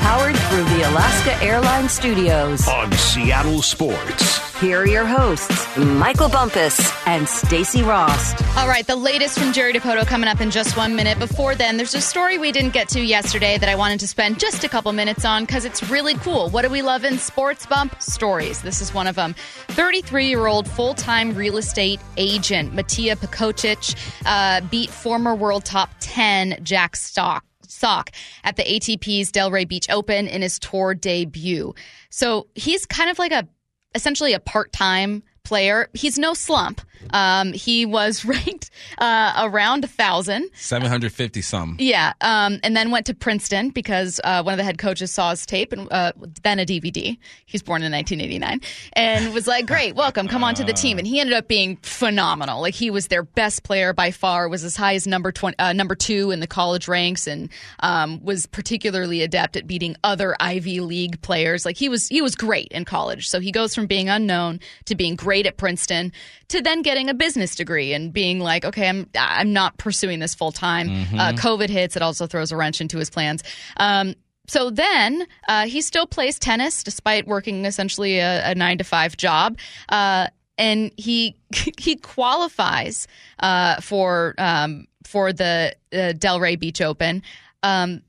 [0.02, 2.66] Powered through the Alaska Airlines Studios.
[2.68, 4.46] On Seattle Sports.
[4.60, 8.42] Here are your hosts, Michael Bumpus and Stacy Rost.
[8.56, 11.18] All right, the latest from Jerry Dipoto coming up in just one minute.
[11.18, 14.40] Before then, there's a story we didn't get to yesterday that I wanted to spend
[14.40, 16.48] just a couple minutes on because it's really cool.
[16.48, 18.62] What do we love in sports bump stories?
[18.62, 19.34] This is one of them.
[19.68, 23.94] 33 year old full time real estate agent Matija Pecotic
[24.24, 27.45] uh, beat former world top 10 Jack Stock.
[27.68, 28.10] Sock
[28.44, 31.74] at the ATP's Delray Beach Open in his tour debut.
[32.10, 33.48] So he's kind of like a
[33.94, 35.88] essentially a part time player.
[35.94, 36.80] He's no slump.
[37.10, 40.50] Um, he was ranked uh, around a thousand.
[40.54, 41.76] 750 some.
[41.78, 45.30] Yeah, um, and then went to Princeton because uh, one of the head coaches saw
[45.30, 47.16] his tape and uh, then a DVD.
[47.46, 48.60] He's born in 1989
[48.94, 51.76] and was like, "Great, welcome, come on to the team." And he ended up being
[51.82, 52.60] phenomenal.
[52.60, 54.48] Like he was their best player by far.
[54.48, 57.48] Was as high as number 20, uh, number two in the college ranks, and
[57.80, 61.64] um, was particularly adept at beating other Ivy League players.
[61.64, 63.28] Like he was he was great in college.
[63.28, 66.12] So he goes from being unknown to being great at Princeton
[66.48, 70.34] to then getting a business degree and being like, okay, I'm I'm not pursuing this
[70.34, 70.88] full time.
[70.88, 71.18] Mhm.
[71.18, 73.42] Uh, COVID hits; it also throws a wrench into his plans.
[73.78, 74.14] Um,
[74.48, 79.16] so then uh, he still plays tennis despite working essentially a, a nine to five
[79.16, 79.58] job.
[79.88, 80.28] Uh,
[80.58, 81.36] and he
[81.78, 83.06] he qualifies
[83.40, 87.22] uh, for um, for the uh, Delray Beach Open.
[87.62, 88.02] Um,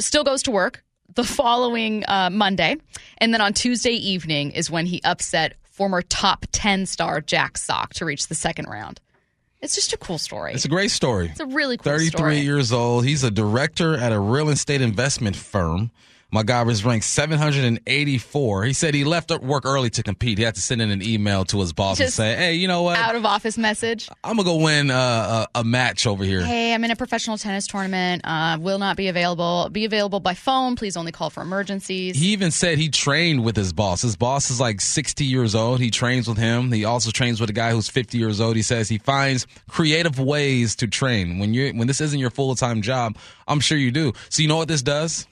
[0.00, 2.76] still goes to work the following uh, Monday,
[3.18, 7.94] and then on Tuesday evening is when he upset former top ten star Jack Sock
[7.94, 9.00] to reach the second round.
[9.62, 10.52] It's just a cool story.
[10.52, 11.30] It's a great story.
[11.30, 12.40] It's a really cool 33 story.
[12.40, 13.06] years old.
[13.06, 15.90] He's a director at a real estate investment firm.
[16.32, 18.64] My guy was ranked 784.
[18.64, 20.38] He said he left work early to compete.
[20.38, 22.82] He had to send in an email to his boss and say, "Hey, you know
[22.82, 22.98] what?
[22.98, 24.08] Out of office message.
[24.22, 27.36] I'm gonna go win uh, a, a match over here." Hey, I'm in a professional
[27.36, 28.22] tennis tournament.
[28.24, 29.68] Uh, will not be available.
[29.70, 30.76] Be available by phone.
[30.76, 32.16] Please only call for emergencies.
[32.16, 34.02] He even said he trained with his boss.
[34.02, 35.80] His boss is like 60 years old.
[35.80, 36.70] He trains with him.
[36.70, 38.54] He also trains with a guy who's 50 years old.
[38.54, 41.38] He says he finds creative ways to train.
[41.38, 43.16] When you when this isn't your full time job,
[43.48, 44.12] I'm sure you do.
[44.28, 45.26] So you know what this does?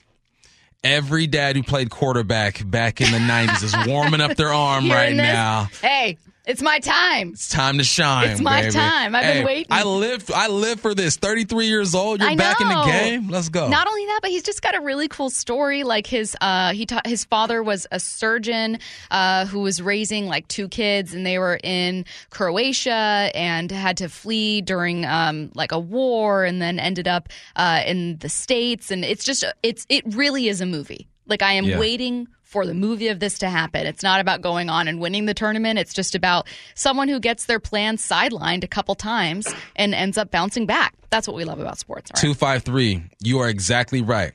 [0.85, 5.15] Every dad who played quarterback back in the 90s is warming up their arm right
[5.15, 5.69] now.
[5.83, 6.19] Hey,
[6.49, 7.29] it's my time.
[7.29, 8.31] It's time to shine.
[8.31, 8.73] It's my baby.
[8.73, 9.15] time.
[9.15, 9.67] I've been waiting.
[9.71, 10.29] I live.
[10.35, 11.17] I live for this.
[11.17, 12.21] Thirty-three years old.
[12.21, 13.29] You're I back in the game.
[13.29, 13.69] Let's go.
[13.69, 15.85] Not only that, but he's just got a really cool story.
[15.85, 18.79] Like his, uh, he ta- his father was a surgeon
[19.11, 24.09] uh, who was raising like two kids, and they were in Croatia and had to
[24.09, 28.91] flee during um, like a war, and then ended up uh, in the states.
[28.91, 31.09] And it's just, it's, it really is a movie.
[31.27, 31.79] Like I am Yeah.
[31.79, 33.87] waiting for the movie of this to happen.
[33.87, 35.79] It's not about going on and winning the tournament.
[35.79, 40.31] It's just about someone who gets their plans sidelined a couple times and ends up
[40.31, 40.95] bouncing back.
[41.11, 42.11] That's what we love about sports.
[42.11, 42.21] Right?
[42.21, 43.03] Two five three.
[43.23, 44.33] You are exactly right.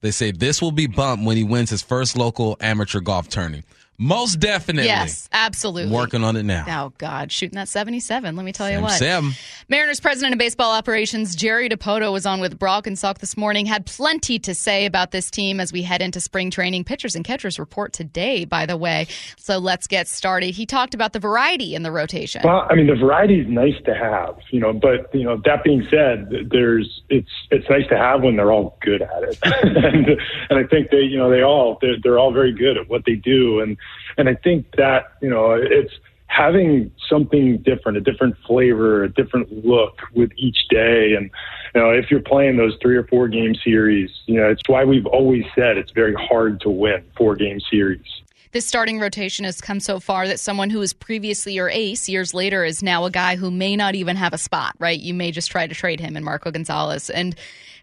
[0.00, 3.62] They say this will be bumped when he wins his first local amateur golf tourney.
[4.02, 4.88] Most definitely.
[4.88, 5.94] Yes, absolutely.
[5.94, 6.64] Working on it now.
[6.66, 8.34] Oh God, shooting that seventy-seven.
[8.34, 8.92] Let me tell you Sam what.
[8.98, 9.32] Sam.
[9.68, 13.64] Mariners president of baseball operations Jerry Dipoto was on with Brock and Salk this morning.
[13.64, 16.82] Had plenty to say about this team as we head into spring training.
[16.82, 19.06] Pitchers and catchers report today, by the way.
[19.36, 20.54] So let's get started.
[20.56, 22.42] He talked about the variety in the rotation.
[22.44, 24.72] Well, I mean, the variety is nice to have, you know.
[24.72, 28.76] But you know, that being said, there's it's it's nice to have when they're all
[28.80, 30.08] good at it, and
[30.50, 33.04] and I think they, you know, they all they're, they're all very good at what
[33.04, 33.76] they do, and
[34.16, 35.92] and I think that you know it's
[36.26, 41.30] having something different, a different flavor, a different look with each day, and
[41.74, 44.84] you know, if you're playing those three or four game series, you know, it's why
[44.84, 48.04] we've always said it's very hard to win four game series.
[48.52, 52.34] This starting rotation has come so far that someone who was previously your ace years
[52.34, 55.00] later is now a guy who may not even have a spot, right?
[55.00, 57.08] You may just try to trade him and Marco Gonzalez.
[57.08, 57.34] And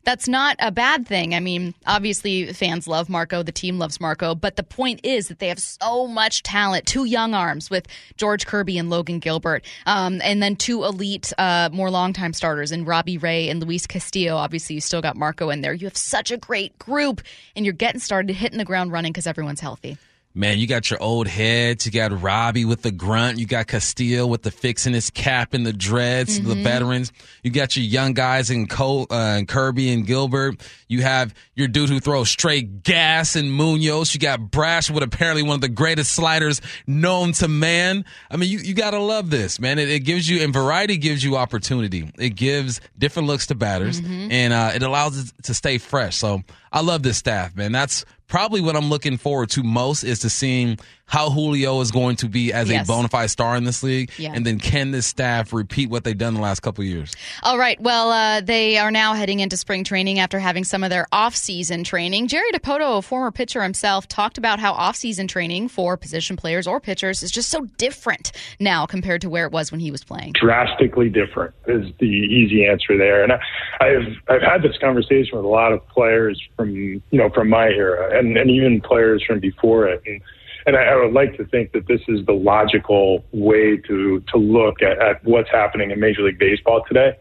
[0.03, 1.35] that's not a bad thing.
[1.35, 5.39] I mean, obviously, fans love Marco, the team loves Marco, but the point is that
[5.39, 6.85] they have so much talent.
[6.85, 7.87] Two young arms with
[8.17, 12.85] George Kirby and Logan Gilbert, um, and then two elite, uh, more longtime starters in
[12.85, 14.35] Robbie Ray and Luis Castillo.
[14.35, 15.73] Obviously, you still got Marco in there.
[15.73, 17.21] You have such a great group,
[17.55, 19.97] and you're getting started hitting the ground running because everyone's healthy.
[20.39, 21.85] Man, you got your old heads.
[21.85, 23.39] You got Robbie with the grunt.
[23.39, 26.63] You got Castillo with the fixing his cap and the dreads, the Mhm.
[26.63, 27.11] veterans.
[27.43, 30.61] You got your young guys in Cole, uh, and Kirby and Gilbert.
[30.87, 34.13] You have your dude who throws straight gas and Munoz.
[34.13, 38.05] You got Brash with apparently one of the greatest sliders known to man.
[38.31, 39.77] I mean, you, you got to love this, man.
[39.77, 42.09] It, it gives you, and variety gives you opportunity.
[42.17, 44.31] It gives different looks to batters Mm-hmm.
[44.31, 46.15] and uh, it allows it to stay fresh.
[46.15, 47.73] So I love this staff, man.
[47.73, 50.77] That's probably what I'm looking forward to most is to seeing
[51.09, 52.85] how Julio is going to be as Yes.
[52.85, 54.31] a bona fide star in this league, Yeah.
[54.33, 57.13] and then can this staff repeat what they've done the last couple of years?
[57.43, 57.79] All right.
[57.81, 61.83] Well, uh, they are now heading into spring training after having some of their off-season
[61.83, 62.27] training.
[62.27, 66.79] Jerry Dipoto, a former pitcher himself, talked about how off-season training for position players or
[66.79, 70.33] pitchers is just so different now compared to where it was when he was playing.
[70.39, 73.23] drastically different is the easy answer there.
[73.23, 73.39] And I,
[73.81, 77.67] I've I've had this conversation with a lot of players from you know from my
[77.67, 80.01] era and, and even players from before it.
[80.05, 80.21] And
[80.65, 84.37] and I, I would like to think that this is the logical way to to
[84.37, 87.17] look at, at what's happening in Major League Baseball today.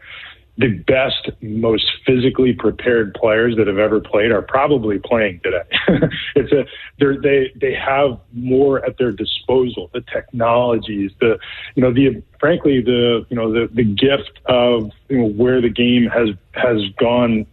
[0.57, 5.63] The best, most physically prepared players that have ever played are probably playing today.
[6.35, 6.65] it's a
[6.99, 9.89] they they have more at their disposal.
[9.93, 11.39] The technologies, the
[11.75, 15.69] you know the frankly the you know the the gift of you know, where the
[15.69, 17.45] game has has gone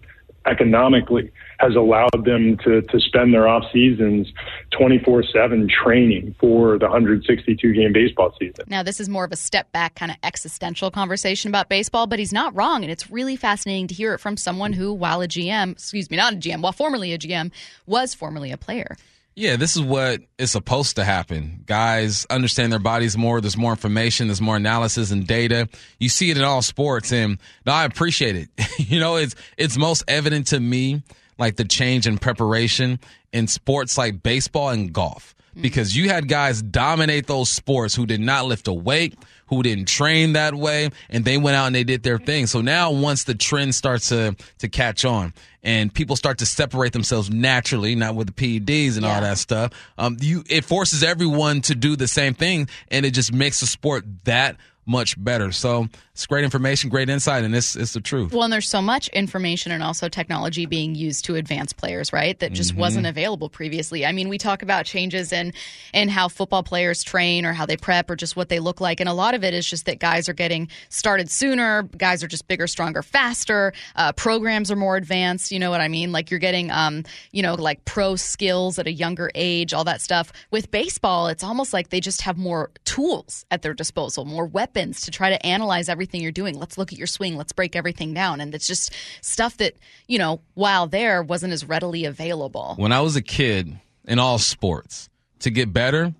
[0.46, 4.32] economically has allowed them to to spend their off seasons
[4.72, 8.64] 24/7 training for the 162 game baseball season.
[8.68, 12.18] Now, this is more of a step back, kind of existential conversation about baseball, but
[12.18, 12.82] he's not wrong.
[12.82, 16.16] And it's really fascinating to hear it from someone who, while a GM, excuse me,
[16.16, 17.50] not a GM, while formerly a GM,
[17.86, 18.96] was formerly a player.
[19.38, 21.62] Yeah, this is what is supposed to happen.
[21.66, 23.42] Guys understand their bodies more.
[23.42, 24.28] There's more information.
[24.28, 25.68] There's more analysis and data.
[26.00, 27.36] You see it in all sports, and
[27.66, 28.48] no, I appreciate it.
[28.78, 31.02] you know, it's it's most evident to me,
[31.38, 32.98] like the change in preparation
[33.32, 38.20] in sports like baseball and golf, because you had guys dominate those sports who did
[38.20, 41.84] not lift a weight, who didn't train that way, and they went out and they
[41.84, 42.46] did their thing.
[42.46, 46.92] So now, once the trend starts to to catch on, and people start to separate
[46.92, 49.72] themselves naturally, not with the PEDs and all that stuff.
[49.98, 53.66] Um, you it forces everyone to do the same thing, and it just makes the
[53.66, 54.56] sport that
[54.86, 55.52] much better.
[55.52, 58.32] So it's great information, great insight, and it's it's the truth.
[58.32, 62.38] Well, and there's so much information and also technology being used to advance players, right?
[62.38, 62.78] That just Mm-hmm.
[62.78, 62.80] Mhm.
[62.80, 64.06] wasn't available previously.
[64.06, 65.52] I mean, we talk about changes in
[65.92, 68.98] in how football players train or how they prep or just what they look like,
[69.00, 71.82] and a lot of it is just that guys are getting started sooner.
[71.82, 73.74] Guys are just bigger, stronger, faster.
[73.94, 75.52] Uh, programs are more advanced.
[75.52, 76.12] You know what I mean?
[76.12, 80.00] Like you're getting, um, you know, like pro skills at a younger age, all that
[80.00, 80.32] stuff.
[80.50, 85.02] With baseball, it's almost like they just have more tools at their disposal, more weapons
[85.02, 86.58] to try to analyze everything you're doing.
[86.58, 87.36] Let's look at your swing.
[87.36, 88.40] Let's break everything down.
[88.40, 89.74] And it's just stuff that,
[90.06, 92.74] you know, while there wasn't as readily available.
[92.76, 95.08] When I was a kid in all sports,
[95.40, 96.14] to get better,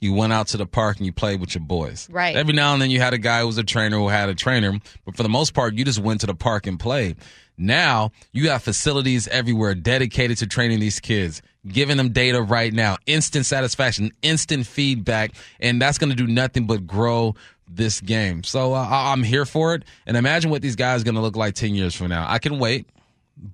[0.00, 2.08] you went out to the park and you played with your boys.
[2.10, 2.36] Right.
[2.36, 4.34] Every now and then you had a guy who was a trainer who had a
[4.34, 7.16] trainer, but for the most part, you just went to the park and played.
[7.56, 12.98] Now you have facilities everywhere dedicated to training these kids, giving them data right now,
[13.06, 17.34] instant satisfaction, instant feedback, and that's going to do nothing but grow
[17.68, 18.42] this game.
[18.44, 19.84] So uh, I'm here for it.
[20.06, 22.26] And imagine what these guys are going to look like 10 years from now.
[22.28, 22.88] I can wait,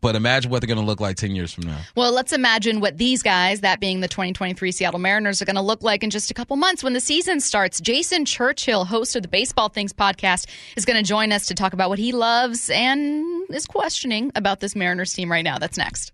[0.00, 1.78] but imagine what they're going to look like 10 years from now.
[1.94, 5.62] Well, let's imagine what these guys, that being the 2023 Seattle Mariners, are going to
[5.62, 7.80] look like in just a couple months when the season starts.
[7.80, 10.46] Jason Churchill, host of the Baseball Things podcast,
[10.76, 14.60] is going to join us to talk about what he loves and is questioning about
[14.60, 15.58] this Mariners team right now.
[15.58, 16.12] That's next.